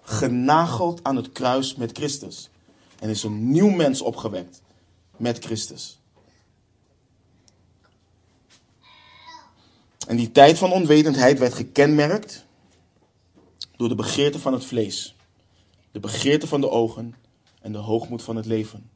[0.00, 2.50] Genageld aan het kruis met Christus.
[2.98, 4.62] En is een nieuw mens opgewekt
[5.16, 5.99] met Christus.
[10.10, 12.46] En die tijd van onwetendheid werd gekenmerkt
[13.76, 15.16] door de begeerte van het vlees,
[15.90, 17.14] de begeerte van de ogen
[17.60, 18.90] en de hoogmoed van het leven.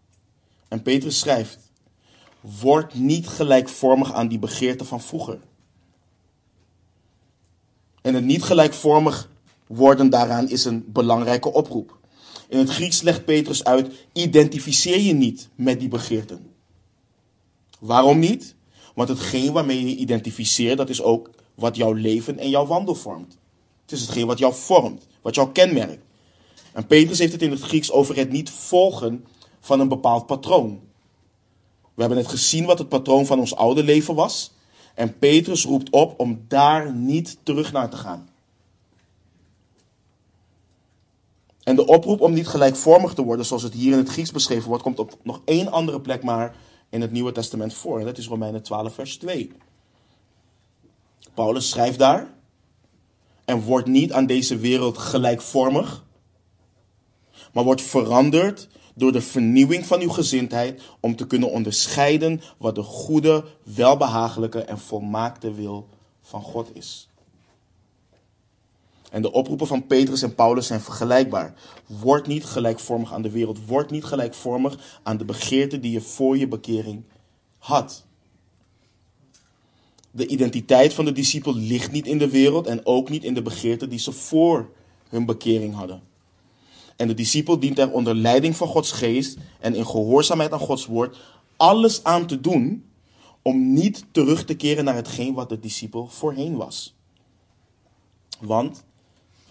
[0.68, 1.59] En Petrus schrijft:
[2.40, 5.40] Word niet gelijkvormig aan die begeerte van vroeger.
[8.03, 9.31] En het niet gelijkvormig
[9.66, 11.98] worden daaraan is een belangrijke oproep.
[12.48, 16.55] In het Grieks legt Petrus uit: identificeer je niet met die begeerten.
[17.81, 18.55] Waarom niet?
[18.94, 23.38] Want hetgeen waarmee je identificeert, dat is ook wat jouw leven en jouw wandel vormt.
[23.83, 26.04] Het is hetgeen wat jou vormt, wat jou kenmerkt.
[26.72, 29.24] En Petrus heeft het in het Grieks over het niet volgen
[29.61, 30.80] van een bepaald patroon.
[31.94, 34.52] We hebben net gezien wat het patroon van ons oude leven was.
[34.94, 38.28] En Petrus roept op om daar niet terug naar te gaan.
[41.62, 44.68] En de oproep om niet gelijkvormig te worden, zoals het hier in het Grieks beschreven
[44.68, 46.57] wordt, komt op nog één andere plek maar
[46.88, 47.99] in het Nieuwe Testament voor.
[47.99, 49.53] En dat is Romeinen 12, vers 2.
[51.35, 52.33] Paulus schrijft daar.
[53.44, 56.05] En wordt niet aan deze wereld gelijkvormig,
[57.53, 62.83] maar wordt veranderd door de vernieuwing van uw gezindheid om te kunnen onderscheiden wat de
[62.83, 65.88] goede, welbehagelijke en volmaakte wil
[66.23, 67.09] van God is.
[69.14, 71.55] En de oproepen van Petrus en Paulus zijn vergelijkbaar.
[71.87, 73.66] Word niet gelijkvormig aan de wereld.
[73.66, 77.03] Word niet gelijkvormig aan de begeerte die je voor je bekering
[77.59, 78.05] had.
[80.11, 83.42] De identiteit van de discipel ligt niet in de wereld en ook niet in de
[83.42, 84.70] begeerte die ze voor
[85.09, 86.03] hun bekering hadden.
[86.96, 90.87] En de discipel dient er onder leiding van Gods geest en in gehoorzaamheid aan Gods
[90.87, 91.18] woord
[91.57, 92.85] alles aan te doen
[93.42, 96.94] om niet terug te keren naar hetgeen wat de discipel voorheen was.
[98.40, 98.85] Want,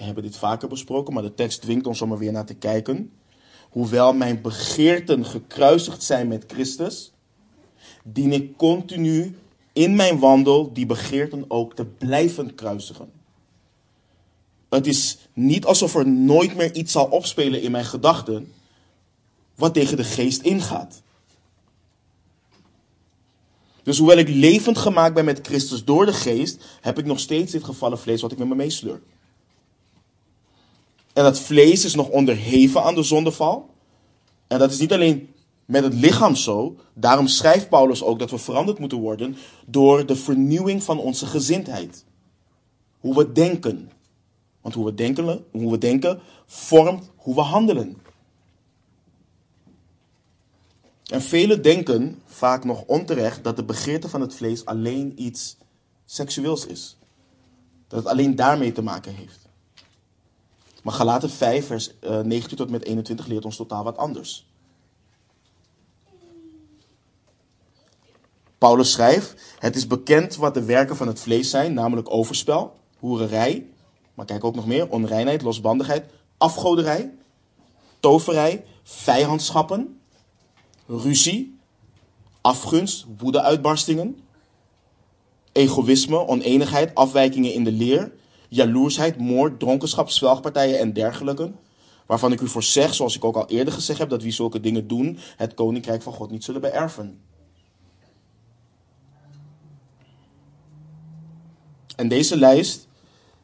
[0.04, 2.54] we hebben dit vaker besproken, maar de tekst dwingt ons om er weer naar te
[2.54, 3.12] kijken.
[3.70, 7.12] Hoewel mijn begeerten gekruisigd zijn met Christus,
[8.04, 9.36] dien ik continu
[9.74, 13.12] in mijn wandel die begeerten ook te blijven kruisigen.
[14.70, 18.52] Het is niet alsof er nooit meer iets zal opspelen in mijn gedachten
[19.56, 21.02] wat tegen de geest ingaat.
[23.84, 27.52] Dus hoewel ik levend gemaakt ben met Christus door de geest, heb ik nog steeds
[27.52, 29.02] dit gevallen vlees wat ik met me meesleur.
[31.14, 33.70] En dat vlees is nog onderheven aan de zondeval.
[34.48, 35.34] En dat is niet alleen
[35.66, 36.76] met het lichaam zo.
[36.94, 42.06] Daarom schrijft Paulus ook dat we veranderd moeten worden door de vernieuwing van onze gezindheid.
[43.00, 43.92] Hoe we denken.
[44.62, 48.02] Want hoe we denken, hoe we denken vormt hoe we handelen.
[51.04, 55.58] En velen denken, vaak nog onterecht, dat de begeerte van het vlees alleen iets
[56.06, 56.98] seksueels is.
[57.88, 59.43] Dat het alleen daarmee te maken heeft.
[60.84, 64.48] Maar Galaten 5, vers 19 eh, tot met 21 leert ons totaal wat anders.
[68.58, 73.68] Paulus schrijft: Het is bekend wat de werken van het vlees zijn, namelijk overspel, hoererij,
[74.14, 76.06] maar kijk ook nog meer: onreinheid, losbandigheid,
[76.38, 77.14] afgoderij,
[78.00, 80.00] toverij, vijandschappen,
[80.88, 81.60] ruzie,
[82.42, 84.20] afgunst, woedeuitbarstingen,
[85.52, 88.12] egoïsme, oneenigheid, afwijkingen in de leer,
[88.56, 91.52] jaloersheid, moord, dronkenschap, zwelgpartijen en dergelijke.
[92.06, 94.60] Waarvan ik u voor zeg, zoals ik ook al eerder gezegd heb, dat wie zulke
[94.60, 97.20] dingen doen, het koninkrijk van God niet zullen beërven.
[101.96, 102.88] En deze lijst,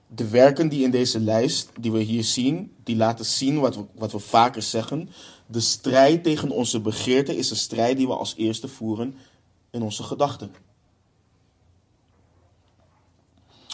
[0.07, 3.83] de werken die in deze lijst, die we hier zien, die laten zien wat we,
[3.95, 5.09] wat we vaker zeggen.
[5.45, 9.15] De strijd tegen onze begeerte is een strijd die we als eerste voeren
[9.71, 10.51] in onze gedachten.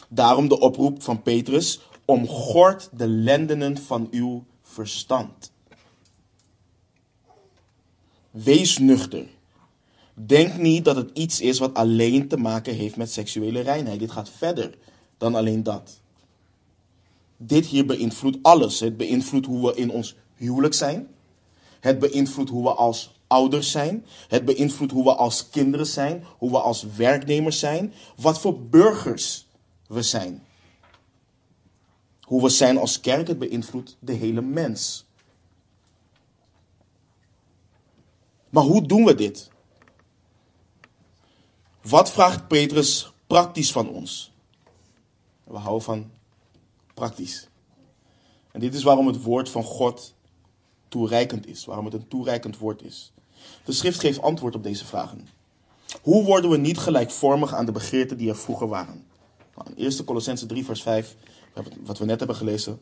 [0.10, 5.52] Daarom de oproep van Petrus: omgord de lendenen van uw verstand.
[8.32, 9.26] Wees nuchter.
[10.14, 14.00] Denk niet dat het iets is wat alleen te maken heeft met seksuele reinheid.
[14.00, 14.78] Dit gaat verder
[15.18, 16.00] dan alleen dat.
[17.38, 18.80] Dit hier beïnvloedt alles.
[18.80, 21.08] Het beïnvloedt hoe we in ons huwelijk zijn.
[21.80, 24.06] Het beïnvloedt hoe we als ouders zijn.
[24.28, 26.24] Het beïnvloedt hoe we als kinderen zijn.
[26.38, 27.94] Hoe we als werknemers zijn.
[28.16, 29.45] Wat voor burgers
[29.88, 30.44] we zijn.
[32.22, 35.06] Hoe we zijn als kerk, het beïnvloedt de hele mens.
[38.50, 39.50] Maar hoe doen we dit?
[41.82, 44.32] Wat vraagt Petrus praktisch van ons?
[45.44, 46.12] We houden van
[46.94, 47.48] praktisch.
[48.52, 50.14] En dit is waarom het woord van God
[50.88, 53.14] toereikend is, waarom het een toereikend woord is.
[53.66, 55.28] De schrift geeft antwoord op deze vragen.
[56.02, 59.05] Hoe worden we niet gelijkvormig aan de begeerten die er vroeger waren?
[59.56, 61.16] Nou, 1 Colossense 3 vers 5,
[61.84, 62.80] wat we net hebben gelezen,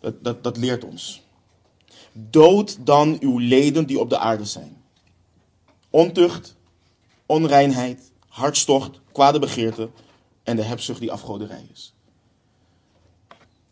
[0.00, 1.22] dat, dat, dat leert ons.
[2.12, 4.82] Dood dan uw leden die op de aarde zijn.
[5.90, 6.56] Ontucht,
[7.26, 9.90] onreinheid, hartstocht, kwade begeerte
[10.42, 11.94] en de hebzucht die afgoderij is.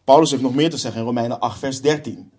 [0.05, 2.31] Paulus heeft nog meer te zeggen in Romeinen 8, vers 13.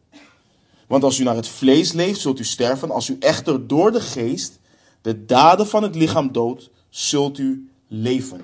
[0.87, 2.91] Want als u naar het vlees leeft, zult u sterven.
[2.91, 4.59] Als u echter door de geest
[5.01, 8.41] de daden van het lichaam doodt, zult u leven.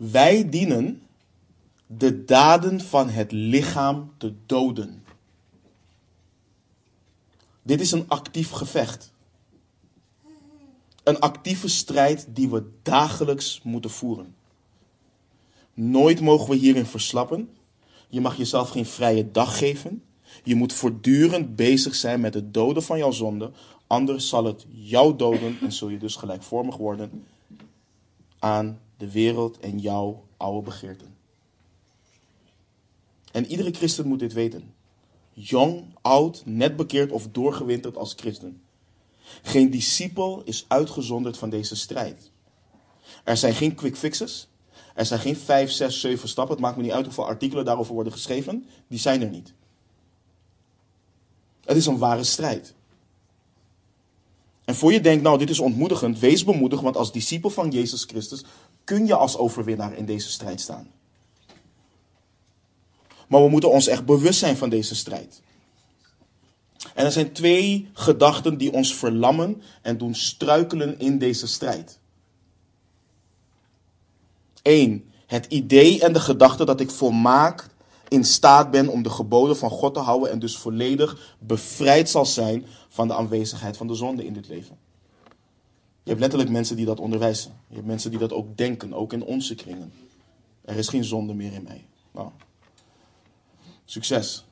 [0.00, 1.02] Wij dienen
[1.86, 5.04] de daden van het lichaam te doden.
[7.62, 9.12] Dit is een actief gevecht.
[11.02, 14.34] Een actieve strijd die we dagelijks moeten voeren.
[15.74, 17.48] Nooit mogen we hierin verslappen.
[18.08, 20.02] Je mag jezelf geen vrije dag geven.
[20.44, 23.50] Je moet voortdurend bezig zijn met het doden van jouw zonde.
[23.86, 27.24] Anders zal het jou doden en zul je dus gelijkvormig worden
[28.38, 31.16] aan de wereld en jouw oude begeerten.
[33.32, 34.74] En iedere christen moet dit weten.
[35.32, 38.62] Jong, oud, net bekeerd of doorgewinterd als christen.
[39.42, 42.30] Geen discipel is uitgezonderd van deze strijd.
[43.24, 44.48] Er zijn geen quick fixes.
[44.94, 46.54] Er zijn geen 5, 6, 7 stappen.
[46.54, 48.66] Het maakt me niet uit hoeveel artikelen daarover worden geschreven.
[48.88, 49.52] Die zijn er niet.
[51.64, 52.74] Het is een ware strijd.
[54.70, 58.04] En voor je denkt, nou, dit is ontmoedigend, wees bemoedigd, want als discipel van Jezus
[58.04, 58.44] Christus
[58.84, 60.90] kun je als overwinnaar in deze strijd staan.
[63.28, 65.42] Maar we moeten ons echt bewust zijn van deze strijd.
[66.94, 71.98] En er zijn twee gedachten die ons verlammen en doen struikelen in deze strijd.
[74.62, 77.68] Eén, het idee en de gedachte dat ik volmaakt
[78.08, 82.26] in staat ben om de geboden van God te houden en dus volledig bevrijd zal
[82.26, 84.78] zijn van de aanwezigheid van de zonde in dit leven.
[86.02, 87.52] Je hebt letterlijk mensen die dat onderwijzen.
[87.68, 89.92] Je hebt mensen die dat ook denken, ook in onze kringen.
[90.64, 91.84] Er is geen zonde meer in mij.
[92.12, 92.28] Nou,
[93.84, 94.44] succes.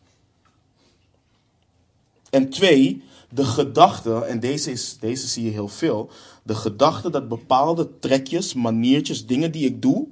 [2.30, 6.10] En twee, de gedachte, en deze, is, deze zie je heel veel,
[6.42, 10.06] de gedachte dat bepaalde trekjes, maniertjes, dingen die ik doe,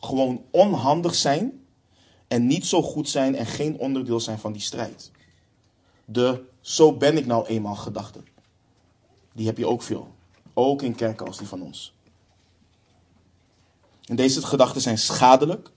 [0.00, 1.60] gewoon onhandig zijn
[2.28, 5.10] en niet zo goed zijn en geen onderdeel zijn van die strijd.
[6.04, 8.20] De zo ben ik nou eenmaal gedachte.
[9.32, 10.16] Die heb je ook veel.
[10.58, 11.92] Ook in kerken als die van ons.
[14.04, 15.70] En deze gedachten zijn schadelijk.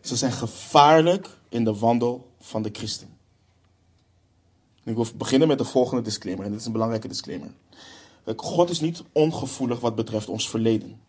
[0.00, 3.18] Ze zijn gevaarlijk in de wandel van de christen.
[4.84, 6.44] ik wil beginnen met de volgende disclaimer.
[6.44, 7.50] En dit is een belangrijke disclaimer.
[8.36, 11.00] God is niet ongevoelig wat betreft ons verleden.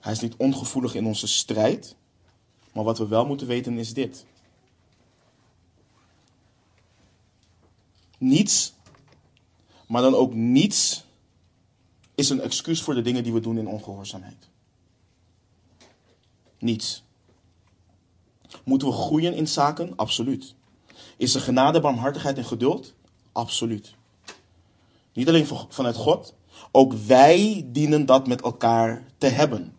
[0.00, 1.96] Hij is niet ongevoelig in onze strijd.
[2.72, 4.24] Maar wat we wel moeten weten is dit.
[8.18, 8.74] Niets,
[9.86, 11.06] maar dan ook niets,
[12.18, 14.48] is een excuus voor de dingen die we doen in ongehoorzaamheid.
[16.58, 17.04] Niets.
[18.64, 19.92] Moeten we groeien in zaken?
[19.96, 20.54] Absoluut.
[21.16, 22.94] Is er genade, barmhartigheid en geduld?
[23.32, 23.94] Absoluut.
[25.12, 26.34] Niet alleen vanuit God,
[26.70, 29.76] ook wij dienen dat met elkaar te hebben.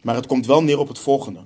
[0.00, 1.44] Maar het komt wel neer op het volgende.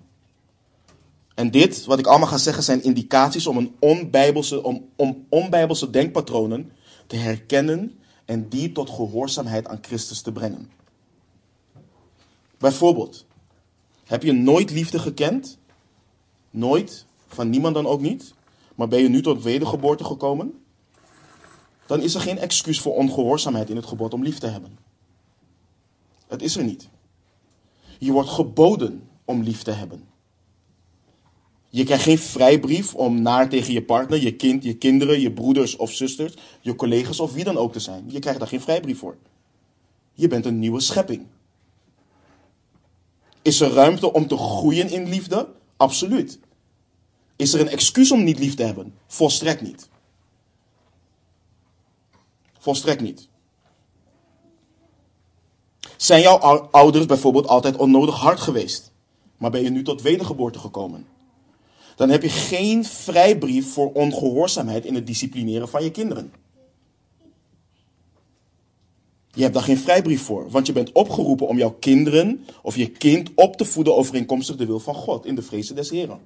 [1.35, 5.91] En dit, wat ik allemaal ga zeggen, zijn indicaties om, een onbijbelse, om, om onbijbelse
[5.91, 6.72] denkpatronen
[7.07, 10.70] te herkennen en die tot gehoorzaamheid aan Christus te brengen.
[12.59, 13.27] Bijvoorbeeld,
[14.05, 15.59] heb je nooit liefde gekend?
[16.51, 18.35] Nooit, van niemand dan ook niet?
[18.75, 20.64] Maar ben je nu tot wedergeboorte gekomen?
[21.87, 24.79] Dan is er geen excuus voor ongehoorzaamheid in het gebod om lief te hebben.
[26.27, 26.89] Het is er niet.
[27.99, 30.09] Je wordt geboden om lief te hebben.
[31.75, 35.77] Je krijgt geen vrijbrief om naar tegen je partner, je kind, je kinderen, je broeders
[35.77, 38.05] of zusters, je collega's of wie dan ook te zijn.
[38.07, 39.16] Je krijgt daar geen vrijbrief voor.
[40.12, 41.27] Je bent een nieuwe schepping.
[43.43, 45.49] Is er ruimte om te groeien in liefde?
[45.77, 46.39] Absoluut.
[47.37, 48.95] Is er een excuus om niet lief te hebben?
[49.07, 49.89] Volstrekt niet.
[52.59, 53.29] Volstrekt niet.
[55.97, 56.39] Zijn jouw
[56.70, 58.93] ouders bijvoorbeeld altijd onnodig hard geweest,
[59.37, 61.12] maar ben je nu tot wedergeboorte gekomen?
[61.95, 66.32] Dan heb je geen vrijbrief voor ongehoorzaamheid in het disciplineren van je kinderen.
[69.34, 72.90] Je hebt daar geen vrijbrief voor, want je bent opgeroepen om jouw kinderen of je
[72.90, 76.20] kind op te voeden overeenkomstig de wil van God in de vrezen des Heren.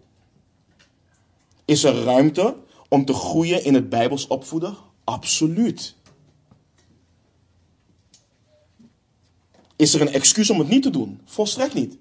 [1.64, 2.56] Is er ruimte
[2.88, 4.76] om te groeien in het Bijbels opvoeden?
[5.04, 5.94] Absoluut.
[9.76, 11.20] Is er een excuus om het niet te doen?
[11.24, 11.96] Volstrekt niet.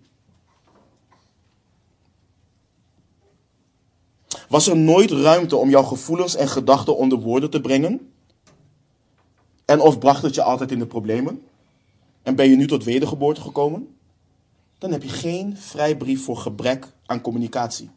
[4.48, 8.12] Was er nooit ruimte om jouw gevoelens en gedachten onder woorden te brengen?
[9.66, 11.42] En of bracht het je altijd in de problemen?
[12.24, 13.96] En ben je nu tot wedergeboorte gekomen?
[14.78, 17.90] Dan heb je geen vrijbrief voor gebrek aan communicatie.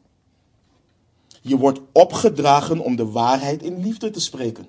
[1.42, 4.66] Je wordt opgedragen om de waarheid in liefde te spreken.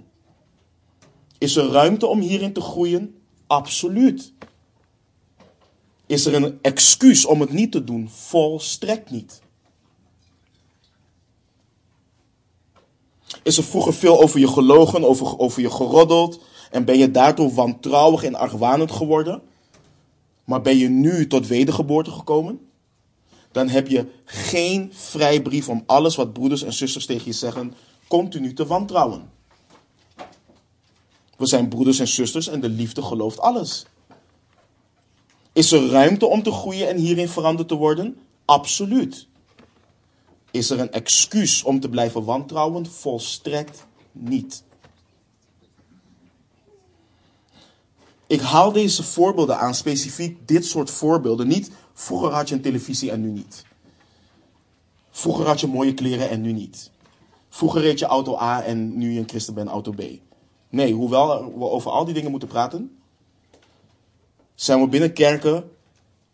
[1.37, 3.15] Is er ruimte om hierin te groeien?
[3.47, 4.33] Absoluut.
[6.05, 8.09] Is er een excuus om het niet te doen?
[8.09, 9.41] Volstrekt niet.
[13.43, 16.39] Is er vroeger veel over je gelogen, over, over je geroddeld?
[16.71, 19.41] En ben je daardoor wantrouwig en argwanend geworden?
[20.43, 22.59] Maar ben je nu tot wedergeboorte gekomen?
[23.51, 27.73] Dan heb je geen vrijbrief om alles wat broeders en zusters tegen je zeggen
[28.07, 29.29] continu te wantrouwen.
[31.37, 33.85] We zijn broeders en zusters en de liefde gelooft alles.
[35.53, 38.17] Is er ruimte om te groeien en hierin veranderd te worden?
[38.45, 39.27] Absoluut.
[40.51, 42.85] Is er een excuus om te blijven wantrouwen?
[42.85, 44.63] Volstrekt niet.
[48.27, 51.47] Ik haal deze voorbeelden aan, specifiek dit soort voorbeelden.
[51.47, 53.65] Niet vroeger had je een televisie en nu niet.
[55.11, 56.91] Vroeger had je mooie kleren en nu niet.
[57.49, 60.01] Vroeger reed je auto A en nu je een christen bent auto B.
[60.69, 63.01] Nee, hoewel we over al die dingen moeten praten,
[64.55, 65.71] zijn we binnen kerken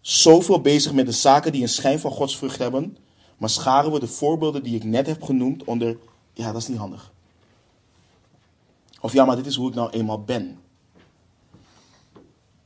[0.02, 2.98] zoveel bezig met de zaken die een schijn van godsvrucht hebben,
[3.38, 5.98] maar scharen we de voorbeelden die ik net heb genoemd onder,
[6.34, 7.12] ja, dat is niet handig.
[9.02, 10.60] Of ja, maar dit is hoe ik nou eenmaal ben.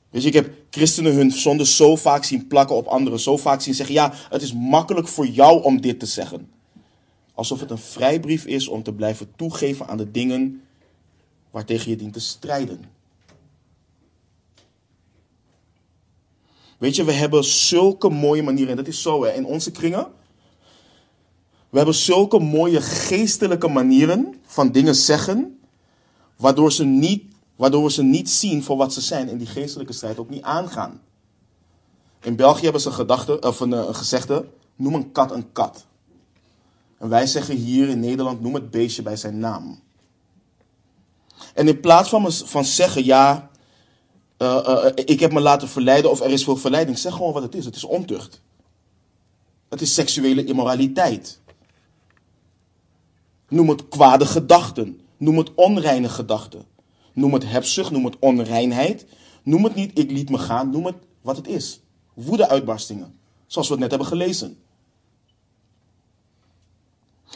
[0.10, 3.74] Je, ik heb christenen hun zonde zo vaak zien plakken op anderen, zo vaak zien
[3.74, 6.52] zeggen, ja, het is makkelijk voor jou om dit te zeggen.
[7.34, 10.62] Alsof het een vrijbrief is om te blijven toegeven aan de dingen
[11.52, 12.84] waartegen je dient te strijden.
[16.78, 20.08] Weet je, we hebben zulke mooie manieren, en dat is zo hè, in onze kringen.
[21.72, 25.60] We hebben zulke mooie geestelijke manieren van dingen zeggen,
[26.36, 27.24] waardoor, ze niet,
[27.56, 30.44] waardoor we ze niet zien voor wat ze zijn en die geestelijke strijd ook niet
[30.44, 31.02] aangaan.
[32.22, 34.46] In België hebben ze een, gedachte, of een, een gezegde,
[34.76, 35.86] noem een kat een kat.
[36.98, 39.80] En wij zeggen hier in Nederland, noem het beestje bij zijn naam.
[41.54, 43.50] En in plaats van, van zeggen, ja,
[44.38, 47.44] uh, uh, ik heb me laten verleiden of er is veel verleiding, zeg gewoon wat
[47.44, 47.66] het is.
[47.66, 48.42] Het is ontucht.
[49.70, 51.40] Het is seksuele immoraliteit.
[53.52, 55.00] Noem het kwade gedachten.
[55.18, 56.66] Noem het onreine gedachten.
[57.14, 59.06] Noem het hebzucht, noem het onreinheid.
[59.44, 61.82] Noem het niet ik liet me gaan, noem het wat het is.
[62.14, 63.16] Woede-uitbarstingen,
[63.48, 64.58] zoals we het net hebben gelezen.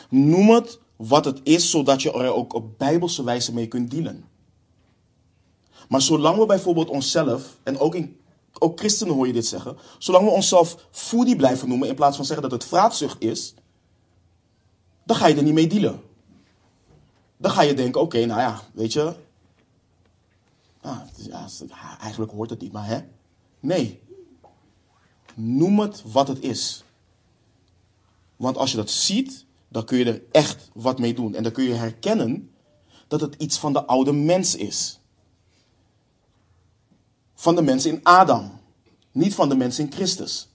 [0.10, 4.26] Noem het wat het is, zodat je er ook op bijbelse wijze mee kunt dealen.
[5.90, 7.98] Maar zolang we bijvoorbeeld onszelf, en ook,
[8.60, 12.26] ook christenen hoor je dit zeggen, zolang we onszelf foodie blijven noemen in plaats van
[12.26, 13.54] zeggen dat het vraatzucht is,
[15.06, 16.02] dan ga je er niet mee dealen.
[17.38, 19.16] Dan ga je denken, oké, nou ja, weet je,
[22.00, 23.00] eigenlijk hoort het niet, maar hè?
[23.60, 24.02] Nee.
[25.34, 26.84] Noem het wat het is.
[28.36, 31.36] Want als je dat ziet, dan kun je er echt wat mee doen.
[31.36, 32.52] En dan kun je herkennen
[33.08, 35.00] dat het iets van de oude mens is.
[37.34, 38.60] Van de mens in Adam,
[39.12, 40.50] niet van de mens in Christus.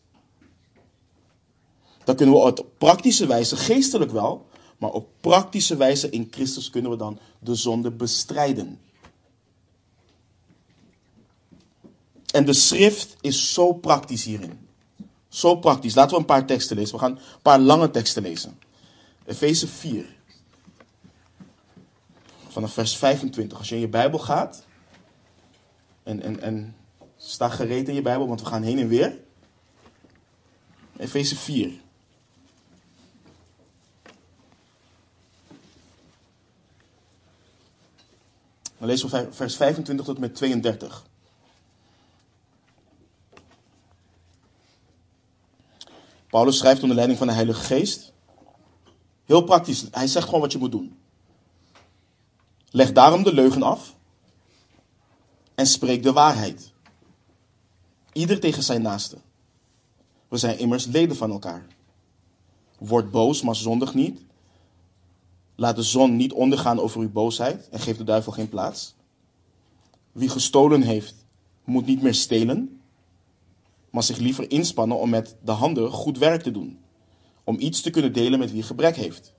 [2.10, 4.46] Dan kunnen we op praktische wijze, geestelijk wel,
[4.78, 8.80] maar op praktische wijze in Christus kunnen we dan de zonde bestrijden.
[12.32, 14.68] En de schrift is zo praktisch hierin.
[15.28, 15.94] Zo praktisch.
[15.94, 16.94] Laten we een paar teksten lezen.
[16.94, 18.58] We gaan een paar lange teksten lezen.
[19.24, 20.06] Efeze 4.
[22.48, 23.58] Vanaf vers 25.
[23.58, 24.66] Als je in je Bijbel gaat.
[26.02, 26.76] En, en, en
[27.16, 29.18] sta gereed in je Bijbel, want we gaan heen en weer.
[30.96, 31.88] Efeze 4.
[38.80, 41.06] Dan lezen we vers 25 tot en met 32.
[46.28, 48.12] Paulus schrijft onder leiding van de Heilige Geest.
[49.24, 50.98] Heel praktisch, hij zegt gewoon wat je moet doen.
[52.70, 53.96] Leg daarom de leugen af
[55.54, 56.72] en spreek de waarheid.
[58.12, 59.16] Ieder tegen zijn naaste.
[60.28, 61.66] We zijn immers leden van elkaar.
[62.78, 64.20] Word boos, maar zondig niet.
[65.60, 68.94] Laat de zon niet ondergaan over uw boosheid en geef de duivel geen plaats.
[70.12, 71.14] Wie gestolen heeft,
[71.64, 72.80] moet niet meer stelen,
[73.90, 76.78] maar zich liever inspannen om met de handen goed werk te doen
[77.44, 79.34] om iets te kunnen delen met wie gebrek heeft.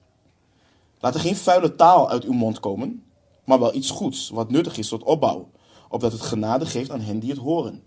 [1.00, 3.04] Laat er geen vuile taal uit uw mond komen,
[3.46, 5.50] maar wel iets goeds, wat nuttig is tot opbouw,
[5.90, 7.84] opdat het genade geeft aan hen die het horen.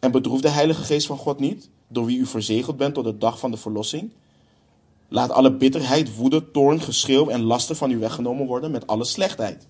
[0.00, 3.18] En bedroef de Heilige Geest van God niet, door wie u verzegeld bent tot de
[3.18, 4.12] dag van de verlossing.
[5.12, 9.66] Laat alle bitterheid, woede, toorn, geschreeuw en lasten van u weggenomen worden met alle slechtheid.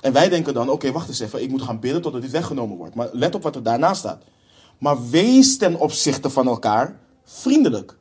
[0.00, 2.76] En wij denken dan, oké, wacht eens even, ik moet gaan bidden totdat dit weggenomen
[2.76, 2.94] wordt.
[2.94, 4.22] Maar let op wat er daarna staat.
[4.78, 7.96] Maar wees ten opzichte van elkaar vriendelijk.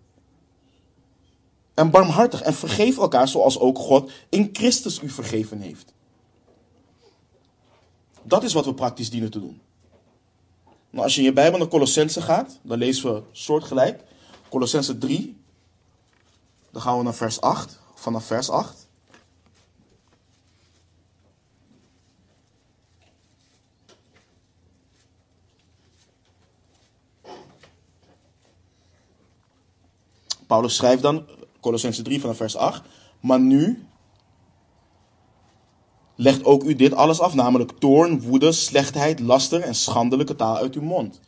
[1.73, 2.41] En barmhartig.
[2.41, 5.93] En vergeef elkaar zoals ook God in Christus u vergeven heeft.
[8.23, 9.61] Dat is wat we praktisch dienen te doen.
[10.89, 14.09] Nou, als je in je Bijbel naar Colossense gaat, dan lezen we soortgelijk.
[14.51, 15.37] Colossense 3.
[16.71, 17.79] Dan gaan we naar vers 8.
[17.95, 18.87] Vanaf vers 8.
[30.47, 31.25] Paulus schrijft dan,
[31.59, 32.83] Colossense 3 vanaf vers 8,
[33.19, 33.85] maar nu
[36.15, 40.75] legt ook u dit alles af, namelijk toorn, woede, slechtheid, laster en schandelijke taal uit
[40.75, 41.19] uw mond.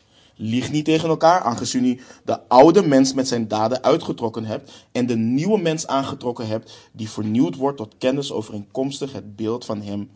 [0.46, 5.06] Lieg niet tegen elkaar, aangezien u de oude mens met zijn daden uitgetrokken hebt en
[5.06, 10.10] de nieuwe mens aangetrokken hebt, die vernieuwd wordt tot kennis overeenkomstig het beeld van hem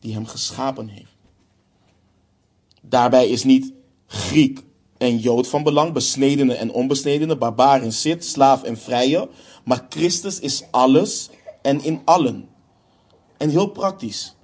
[0.00, 1.16] die hem geschapen heeft.
[2.82, 3.72] Daarbij is niet
[4.06, 4.62] Griek
[4.98, 9.28] en Jood van belang, besnedene en onbesnedene, barbaar en zit, slaaf en vrije,
[9.64, 11.30] maar Christus is alles
[11.62, 12.48] en in allen.
[13.36, 14.34] En heel praktisch.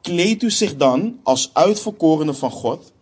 [0.00, 2.92] Kleed u zich dan als uitverkorene van God,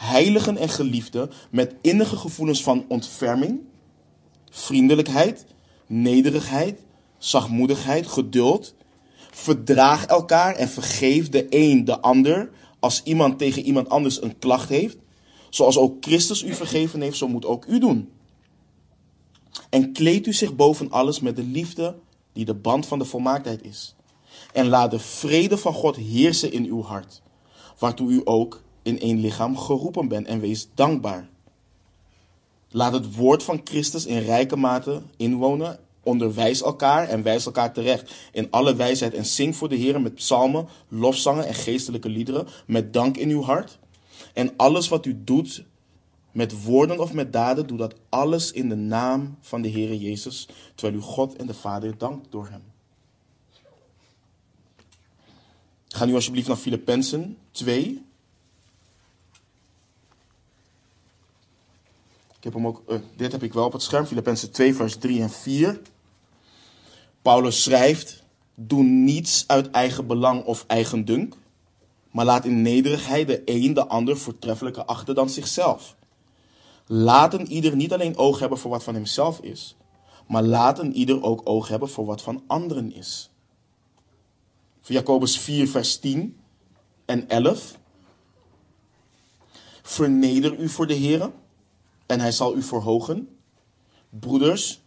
[0.00, 3.60] heiligen en geliefden, met innige gevoelens van ontferming,
[4.50, 5.46] vriendelijkheid,
[5.86, 6.80] nederigheid,
[7.18, 8.74] zachtmoedigheid, geduld.
[9.30, 14.68] Verdraag elkaar en vergeef de een de ander als iemand tegen iemand anders een klacht
[14.68, 14.96] heeft.
[15.50, 18.10] Zoals ook Christus u vergeven heeft, zo moet ook u doen.
[19.70, 21.96] En kleed u zich boven alles met de liefde
[22.32, 23.94] die de band van de volmaaktheid is.
[24.52, 27.22] En laat de vrede van God heersen in uw hart,
[27.78, 31.28] waartoe u ook in één lichaam geroepen bent en wees dankbaar.
[32.70, 35.78] Laat het woord van Christus in rijke mate inwonen.
[36.02, 40.14] Onderwijs elkaar en wijs elkaar terecht in alle wijsheid en zing voor de Heer met
[40.14, 43.78] psalmen, lofzangen en geestelijke liederen met dank in uw hart.
[44.34, 45.64] En alles wat u doet,
[46.32, 50.48] met woorden of met daden, doe dat alles in de naam van de Heer Jezus,
[50.74, 52.62] terwijl u God en de Vader dankt door hem.
[55.88, 58.02] Ga nu alsjeblieft naar Filippenzen 2.
[62.40, 64.96] Ik heb hem ook, uh, dit heb ik wel op het scherm, Filippenzen 2, vers
[64.96, 65.80] 3 en 4.
[67.22, 68.24] Paulus schrijft:
[68.54, 71.34] Doe niets uit eigen belang of eigen dunk,
[72.10, 75.96] maar laat in nederigheid de een de ander voortreffelijker achter dan zichzelf.
[76.86, 79.76] Laten ieder niet alleen oog hebben voor wat van hemzelf is,
[80.26, 83.30] maar laten ieder ook oog hebben voor wat van anderen is.
[84.80, 86.36] Voor Jacobus 4, vers 10
[87.04, 87.78] en 11.
[89.82, 91.30] Verneder u voor de Heer
[92.10, 93.28] en hij zal u verhogen.
[94.08, 94.80] Broeders,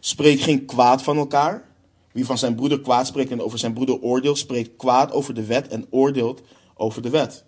[0.00, 1.70] spreek geen kwaad van elkaar.
[2.12, 5.44] Wie van zijn broeder kwaad spreekt en over zijn broeder oordeelt, spreekt kwaad over de
[5.44, 6.42] wet en oordeelt
[6.74, 7.44] over de wet.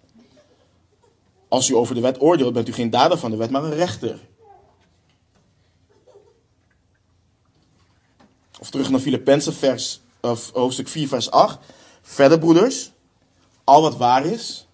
[1.49, 3.75] Als u over de wet oordeelt, bent u geen dader van de wet, maar een
[3.75, 4.19] rechter.
[8.61, 11.59] Of terug naar Filippenzen, vers, of hoofdstuk 4, vers 8.
[12.03, 12.93] Verder, broeders,
[13.65, 14.67] al wat waar is,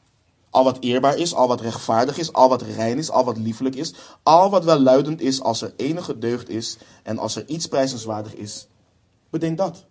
[0.51, 3.75] al wat eerbaar is, al wat rechtvaardig is, al wat rein is, al wat liefelijk
[3.75, 8.35] is, al wat welluidend is, als er enige deugd is en als er iets prijzenswaardig
[8.35, 8.67] is,
[9.31, 9.87] bedenk dat.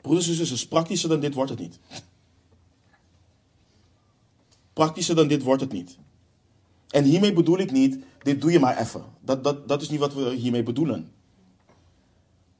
[0.00, 1.78] Broeders en zusters, praktischer dan dit wordt het niet.
[4.72, 5.98] Praktischer dan dit wordt het niet.
[6.88, 9.04] En hiermee bedoel ik niet, dit doe je maar even.
[9.20, 11.12] Dat, dat, dat is niet wat we hiermee bedoelen.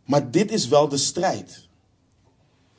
[0.05, 1.68] Maar dit is wel de strijd.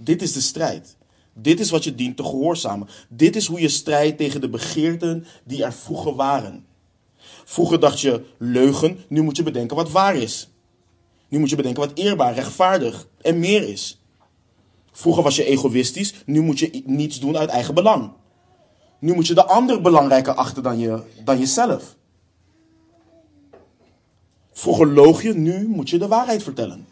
[0.02, 0.98] Dit is de strijd.
[1.34, 2.88] Dit is wat je dient te gehoorzamen.
[3.10, 6.66] Dit is hoe je strijdt tegen de begeerten die er vroeger waren.
[7.46, 10.50] Vroeger dacht je leugen, nu moet je bedenken wat waar is.
[11.28, 14.02] Nu moet je bedenken wat eerbaar, rechtvaardig en meer is.
[14.92, 18.12] Vroeger was je egoïstisch, nu moet je niets doen uit eigen belang.
[19.00, 21.96] Nu moet je de ander belangrijker achter dan, je, dan jezelf.
[24.52, 26.88] Vroeger loog je, nu moet je de waarheid vertellen.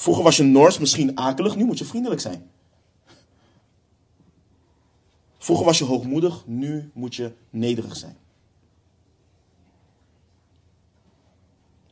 [0.00, 2.50] Vroeger was je nors, misschien akelig, nu moet je vriendelijk zijn.
[5.38, 8.16] Vroeger was je hoogmoedig, nu moet je nederig zijn.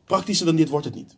[0.04, 1.16] Praktischer dan dit wordt het niet.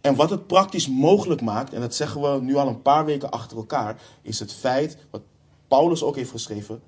[0.00, 3.30] En wat het praktisch mogelijk maakt, en dat zeggen we nu al een paar weken
[3.30, 5.22] achter elkaar, is het feit, wat
[5.68, 6.82] Paulus ook heeft geschreven,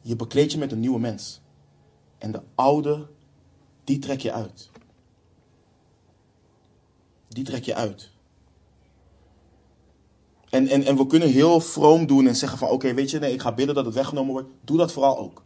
[0.00, 1.40] je bekleed je met een nieuwe mens.
[2.18, 3.06] En de oude,
[3.84, 4.71] die trek je uit.
[7.32, 8.10] Die trek je uit.
[10.50, 13.32] En, en, en we kunnen heel vroom doen en zeggen van oké, weet je, nee,
[13.32, 14.48] ik ga bidden dat het weggenomen wordt.
[14.60, 15.42] Doe dat vooral ook.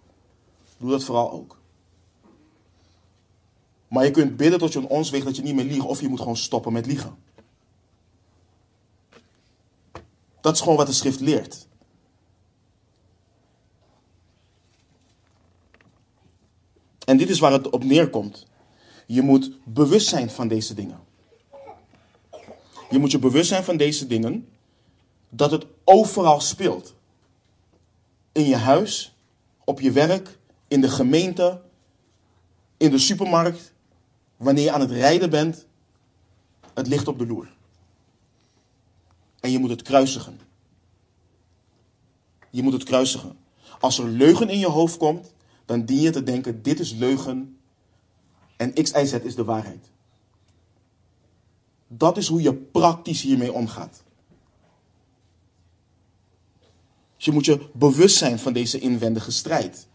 [0.79, 1.59] Doe dat vooral ook.
[3.89, 5.85] Maar je kunt bidden tot je een ons weegt dat je niet meer liegt.
[5.85, 7.17] Of je moet gewoon stoppen met liegen.
[10.41, 11.67] Dat is gewoon wat de schrift leert.
[17.05, 18.47] En dit is waar het op neerkomt.
[19.07, 21.06] Je moet bewust zijn van deze dingen.
[22.91, 24.49] Je moet je bewust zijn van deze dingen.
[25.29, 26.95] Dat het overal speelt.
[28.33, 29.17] In je huis,
[29.65, 31.61] op je werk, in de gemeente,
[32.77, 33.73] in de supermarkt,
[34.37, 35.67] wanneer je aan het rijden bent,
[36.75, 37.55] het ligt op de loer.
[39.41, 40.41] En je moet het kruisigen.
[42.51, 43.39] Je moet het kruisigen.
[43.81, 45.33] Als er leugen in je hoofd komt,
[45.65, 47.59] dan dien je te denken: dit is leugen
[48.57, 49.91] en X, Y, Z is de waarheid.
[51.89, 54.05] Dat is hoe je praktisch hiermee omgaat.
[57.27, 59.87] je moet je bewust zijn van deze inwendige strijd.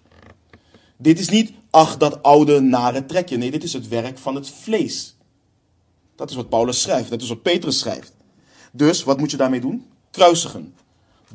[0.97, 3.37] Dit is niet, ach, dat oude nare trekje.
[3.37, 5.15] Nee, dit is het werk van het vlees.
[6.15, 8.13] Dat is wat Paulus schrijft, dat is wat Petrus schrijft.
[8.71, 9.85] Dus, wat moet je daarmee doen?
[10.11, 10.75] Kruisigen.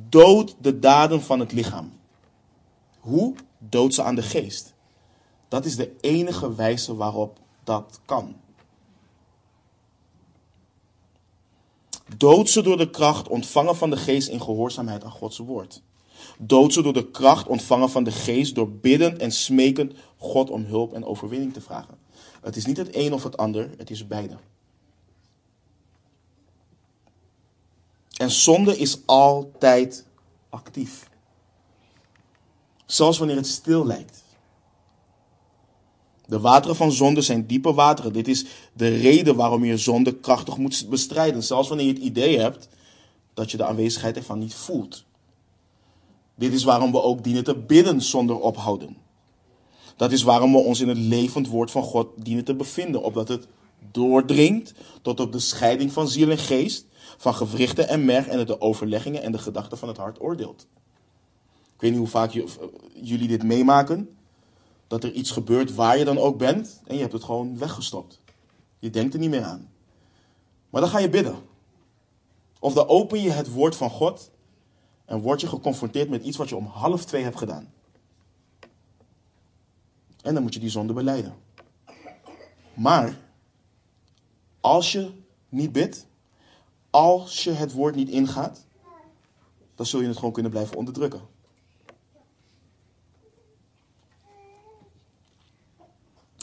[0.08, 1.92] Dood de daden van het lichaam.
[3.00, 3.34] Hoe?
[3.58, 4.74] Dood ze aan de geest.
[5.48, 8.36] Dat is de enige wijze waarop dat kan.
[12.16, 15.82] Dood ze door de kracht ontvangen van de geest in gehoorzaamheid aan Gods woord.
[16.38, 20.64] Dood ze door de kracht ontvangen van de geest door biddend en smekend God om
[20.64, 21.98] hulp en overwinning te vragen.
[22.40, 24.36] Het is niet het een of het ander, het is beide.
[28.16, 30.06] En zonde is altijd
[30.48, 31.10] actief.
[32.86, 34.24] Zelfs wanneer het stil lijkt.
[36.26, 38.12] De wateren van zonde zijn diepe wateren.
[38.12, 41.42] Dit is de reden waarom je zonde krachtig moet bestrijden.
[41.42, 42.68] Zelfs wanneer je het idee hebt
[43.34, 45.04] dat je de aanwezigheid ervan niet voelt.
[46.34, 48.96] Dit is waarom we ook dienen te bidden zonder ophouden.
[49.96, 53.28] Dat is waarom we ons in het levend woord van God dienen te bevinden, opdat
[53.28, 53.46] het
[53.90, 58.46] doordringt tot op de scheiding van ziel en geest, van gewrichten en merg en het
[58.46, 60.66] de overleggingen en de gedachten van het hart oordeelt.
[61.74, 62.32] Ik weet niet hoe vaak
[63.02, 64.15] jullie dit meemaken,
[64.86, 68.20] dat er iets gebeurt waar je dan ook bent en je hebt het gewoon weggestopt.
[68.78, 69.70] Je denkt er niet meer aan.
[70.70, 71.36] Maar dan ga je bidden.
[72.58, 74.30] Of dan open je het woord van God
[75.04, 77.72] en word je geconfronteerd met iets wat je om half twee hebt gedaan.
[80.22, 81.34] En dan moet je die zonde beleiden.
[82.74, 83.18] Maar
[84.60, 85.10] als je
[85.48, 86.06] niet bidt,
[86.90, 88.64] als je het woord niet ingaat,
[89.74, 91.20] dan zul je het gewoon kunnen blijven onderdrukken.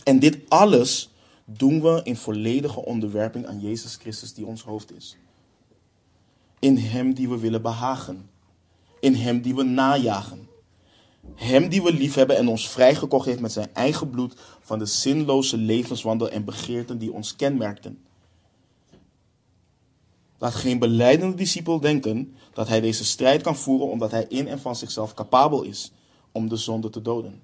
[0.04, 1.10] En dit alles
[1.45, 5.18] doen we in volledige onderwerping aan Jezus Christus die ons hoofd is.
[6.60, 8.30] In Hem die we willen behagen.
[8.99, 10.47] In Hem die we najagen.
[11.36, 14.86] Hem die we lief hebben en ons vrijgekocht heeft met zijn eigen bloed van de
[14.86, 17.99] zinloze levenswandel en begeerten die ons kenmerkten.
[20.38, 24.60] Laat geen beleidende discipel denken dat hij deze strijd kan voeren omdat hij in en
[24.60, 25.91] van zichzelf capabel is
[26.32, 27.41] om de zonde te doden.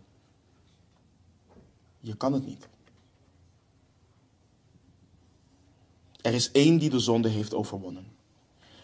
[1.99, 2.67] Je kan het niet.
[6.21, 8.05] Er is één die de zonde heeft overwonnen.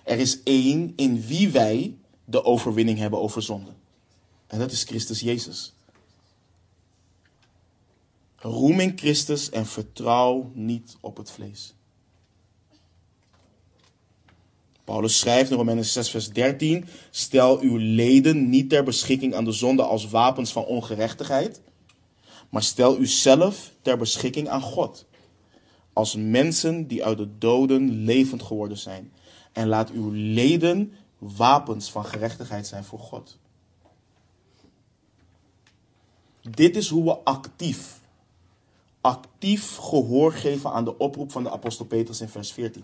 [0.03, 3.71] Er is één in wie wij de overwinning hebben over zonde.
[4.47, 5.73] En dat is Christus Jezus.
[8.35, 11.73] Roem in Christus en vertrouw niet op het vlees.
[14.83, 19.51] Paulus schrijft in Romeinen 6, vers 13: Stel uw leden niet ter beschikking aan de
[19.51, 21.61] zonde als wapens van ongerechtigheid,
[22.55, 25.05] maar stel uzelf ter beschikking aan God.
[25.93, 29.13] Als mensen die uit de doden levend geworden zijn.
[29.51, 33.37] En laat uw leden wapens van gerechtigheid zijn voor God.
[36.41, 38.01] Dit is hoe we actief,
[39.01, 42.83] actief gehoor geven aan de oproep van de apostel Petrus in vers 14.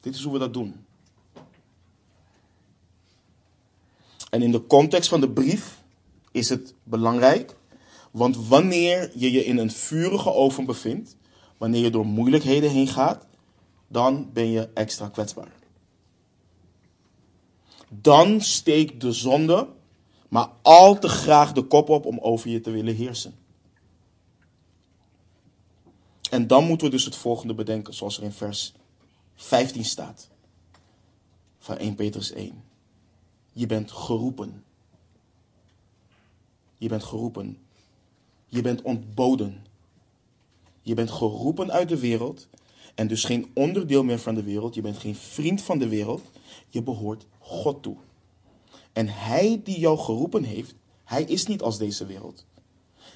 [0.00, 0.86] Dit is hoe we dat doen.
[4.30, 5.79] En in de context van de brief
[6.30, 7.56] is het belangrijk,
[8.10, 11.16] want wanneer je je in een vurige oven bevindt,
[11.56, 13.26] wanneer je door moeilijkheden heen gaat,
[13.88, 15.52] dan ben je extra kwetsbaar.
[17.88, 19.68] Dan steekt de zonde
[20.30, 23.34] maar al te graag de kop op om over je te willen heersen.
[26.30, 28.74] En dan moeten we dus het volgende bedenken, zoals er in vers
[29.34, 30.28] 15 staat.
[31.58, 32.64] Van 1 Petrus 1.
[33.52, 34.64] Je bent geroepen.
[36.80, 37.58] Je bent geroepen.
[38.46, 39.66] Je bent ontboden.
[40.82, 42.48] Je bent geroepen uit de wereld
[42.94, 44.74] en dus geen onderdeel meer van de wereld.
[44.74, 46.22] Je bent geen vriend van de wereld.
[46.68, 47.96] Je behoort God toe.
[48.92, 50.74] En hij die jou geroepen heeft,
[51.04, 52.44] hij is niet als deze wereld.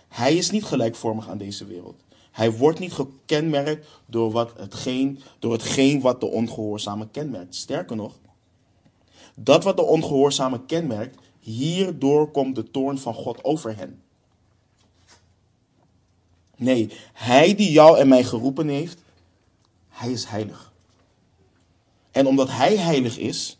[0.08, 2.02] Hij is niet gelijkvormig aan deze wereld.
[2.30, 7.54] Hij wordt niet gekenmerkt door, wat hetgeen, door hetgeen wat de ongehoorzame kenmerkt.
[7.54, 8.18] Sterker nog,
[9.34, 14.02] dat wat de ongehoorzame kenmerkt, hierdoor komt de toorn van God over hen.
[16.56, 18.98] Nee, hij die jou en mij geroepen heeft,
[19.88, 20.72] hij is heilig.
[22.10, 23.58] En omdat hij heilig is,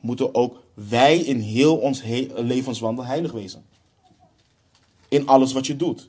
[0.00, 2.02] moeten ook wij in heel ons
[2.34, 3.64] levenswandel heilig wezen.
[5.08, 6.08] In alles wat je doet.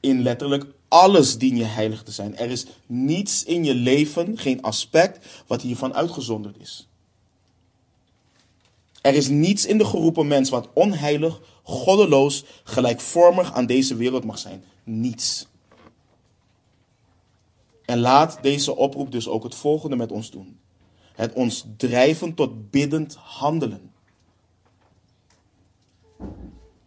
[0.00, 2.36] In letterlijk alles dien je heilig te zijn.
[2.36, 6.88] Er is niets in je leven, geen aspect, wat hiervan uitgezonderd is.
[9.04, 14.38] Er is niets in de geroepen mens wat onheilig, goddeloos, gelijkvormig aan deze wereld mag
[14.38, 14.64] zijn.
[14.84, 15.46] Niets.
[17.84, 20.58] En laat deze oproep dus ook het volgende met ons doen.
[21.14, 23.92] Het ons drijven tot biddend handelen.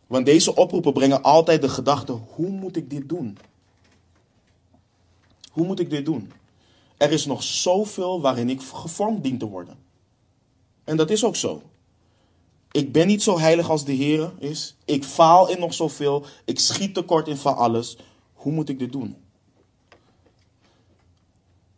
[0.07, 3.37] Want deze oproepen brengen altijd de gedachte: hoe moet ik dit doen?
[5.51, 6.31] Hoe moet ik dit doen?
[6.97, 9.77] Er is nog zoveel waarin ik gevormd dien te worden.
[10.83, 11.61] En dat is ook zo.
[12.77, 14.75] Ik ben niet zo heilig als de Heer is.
[14.85, 16.25] Ik faal in nog zoveel.
[16.45, 17.97] Ik schiet tekort in van alles.
[18.33, 19.15] Hoe moet ik dit doen?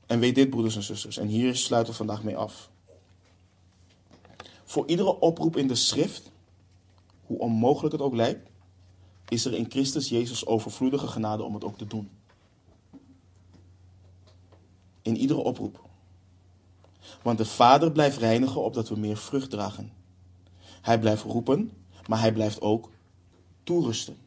[0.06, 2.70] En weet dit, broeders en zusters, en hier sluiten we vandaag mee af.
[4.64, 6.32] Voor iedere oproep in de schrift,
[7.26, 8.50] hoe onmogelijk het ook lijkt,
[9.30, 12.10] is er in Christus Jezus overvloedige genade om het ook te doen.
[15.02, 15.84] In iedere oproep.
[17.22, 19.99] Want de Vader blijft reinigen opdat we meer vrucht dragen.
[20.82, 21.72] Hij blijft roepen,
[22.08, 22.90] maar hij blijft ook
[23.64, 24.18] toerusten.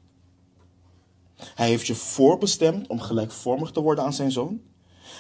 [1.55, 4.61] Hij heeft je voorbestemd om gelijkvormig te worden aan zijn zoon.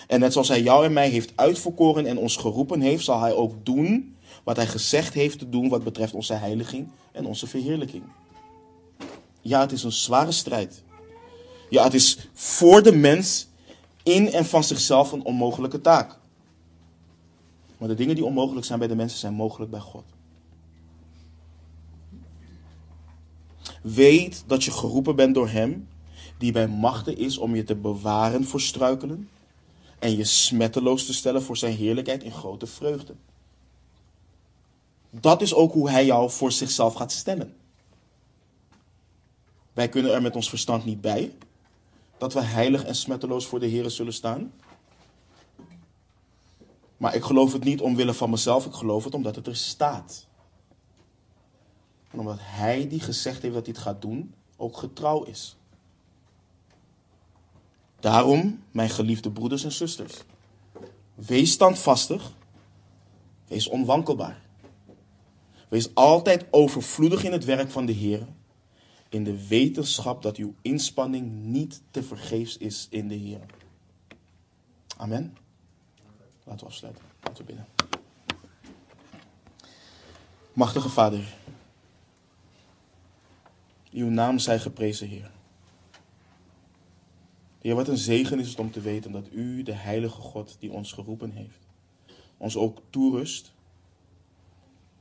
[0.06, 3.32] En net zoals hij jou en mij heeft uitverkoren en ons geroepen heeft, zal hij
[3.32, 8.04] ook doen wat hij gezegd heeft te doen wat betreft onze heiliging en onze verheerlijking.
[9.40, 10.82] Ja, het is een zware strijd.
[11.70, 13.48] Ja, het is voor de mens
[14.02, 16.18] in en van zichzelf een onmogelijke taak.
[17.78, 20.04] Maar de dingen die onmogelijk zijn bij de mensen zijn mogelijk bij God.
[23.82, 25.88] Weet dat je geroepen bent door Hem,
[26.38, 29.28] die bij machten is om je te bewaren voor struikelen
[29.98, 33.14] en je smetteloos te stellen voor Zijn heerlijkheid in grote vreugde.
[35.10, 37.54] Dat is ook hoe Hij jou voor zichzelf gaat stellen.
[39.72, 41.32] Wij kunnen er met ons verstand niet bij
[42.18, 44.52] dat we heilig en smetteloos voor de Heer zullen staan.
[46.96, 50.26] Maar ik geloof het niet omwille van mezelf, ik geloof het omdat het er staat.
[52.12, 55.56] En omdat Hij die gezegd heeft dat hij het gaat doen, ook getrouw is.
[58.00, 60.22] Daarom, mijn geliefde broeders en zusters,
[61.14, 62.32] wees standvastig,
[63.48, 64.40] wees onwankelbaar.
[65.68, 68.26] Wees altijd overvloedig in het werk van de Heer,
[69.08, 73.40] in de wetenschap dat uw inspanning niet te vergeefs is in de Heer.
[74.96, 75.36] Amen.
[76.44, 77.04] Laten we afsluiten.
[77.22, 77.66] Laten we binnen.
[80.52, 81.34] Machtige Vader,
[84.02, 85.30] uw naam zij geprezen, Heer.
[87.60, 90.70] Heer, wat een zegen is het om te weten dat U, de Heilige God die
[90.70, 91.68] ons geroepen heeft,
[92.36, 93.52] ons ook toerust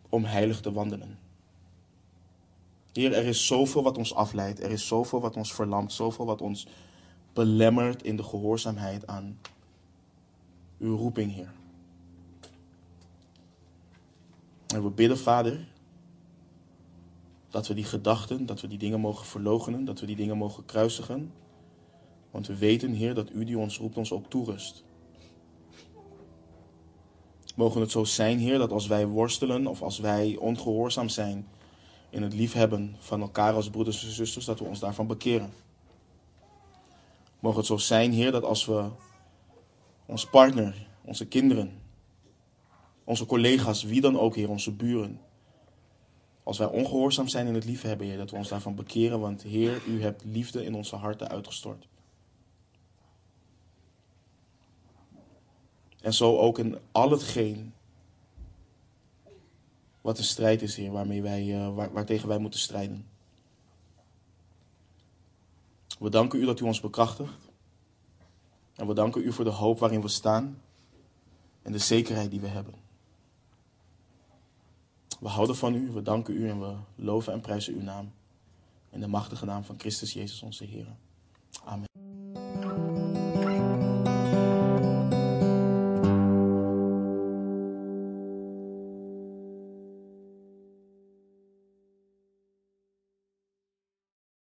[0.09, 1.19] om heilig te wandelen.
[2.93, 6.41] Heer, er is zoveel wat ons afleidt, er is zoveel wat ons verlamt, zoveel wat
[6.41, 6.67] ons
[7.33, 9.39] belemmert in de gehoorzaamheid aan
[10.79, 11.51] uw roeping, Heer.
[14.67, 15.67] En we bidden, Vader,
[17.51, 20.65] dat we die gedachten, dat we die dingen mogen verlogenen, dat we die dingen mogen
[20.65, 21.33] kruisigen.
[22.31, 24.83] Want we weten, Heer, dat U die ons roept, ons ook toerust.
[27.55, 31.47] Mogen het zo zijn, Heer, dat als wij worstelen of als wij ongehoorzaam zijn
[32.09, 35.53] in het liefhebben van elkaar als broeders en zusters, dat we ons daarvan bekeren.
[37.39, 38.89] Mogen het zo zijn, Heer, dat als we
[40.05, 41.81] ons partner, onze kinderen,
[43.03, 45.19] onze collega's, wie dan ook, Heer, onze buren,
[46.43, 49.81] als wij ongehoorzaam zijn in het liefhebben, Heer, dat we ons daarvan bekeren, want Heer,
[49.87, 51.87] U hebt liefde in onze harten uitgestort.
[56.01, 57.73] En zo ook in al hetgeen
[60.01, 63.07] wat een strijd is, Heer, waarmee wij, uh, waar, waartegen wij moeten strijden.
[65.99, 67.49] We danken U dat U ons bekrachtigt.
[68.75, 70.61] En we danken U voor de hoop waarin we staan
[71.61, 72.73] en de zekerheid die we hebben.
[75.21, 78.11] We houden van U, we danken U en we loven en prijzen Uw naam.
[78.89, 80.87] In de machtige naam van Christus Jezus onze Heer.
[81.65, 82.10] Amen.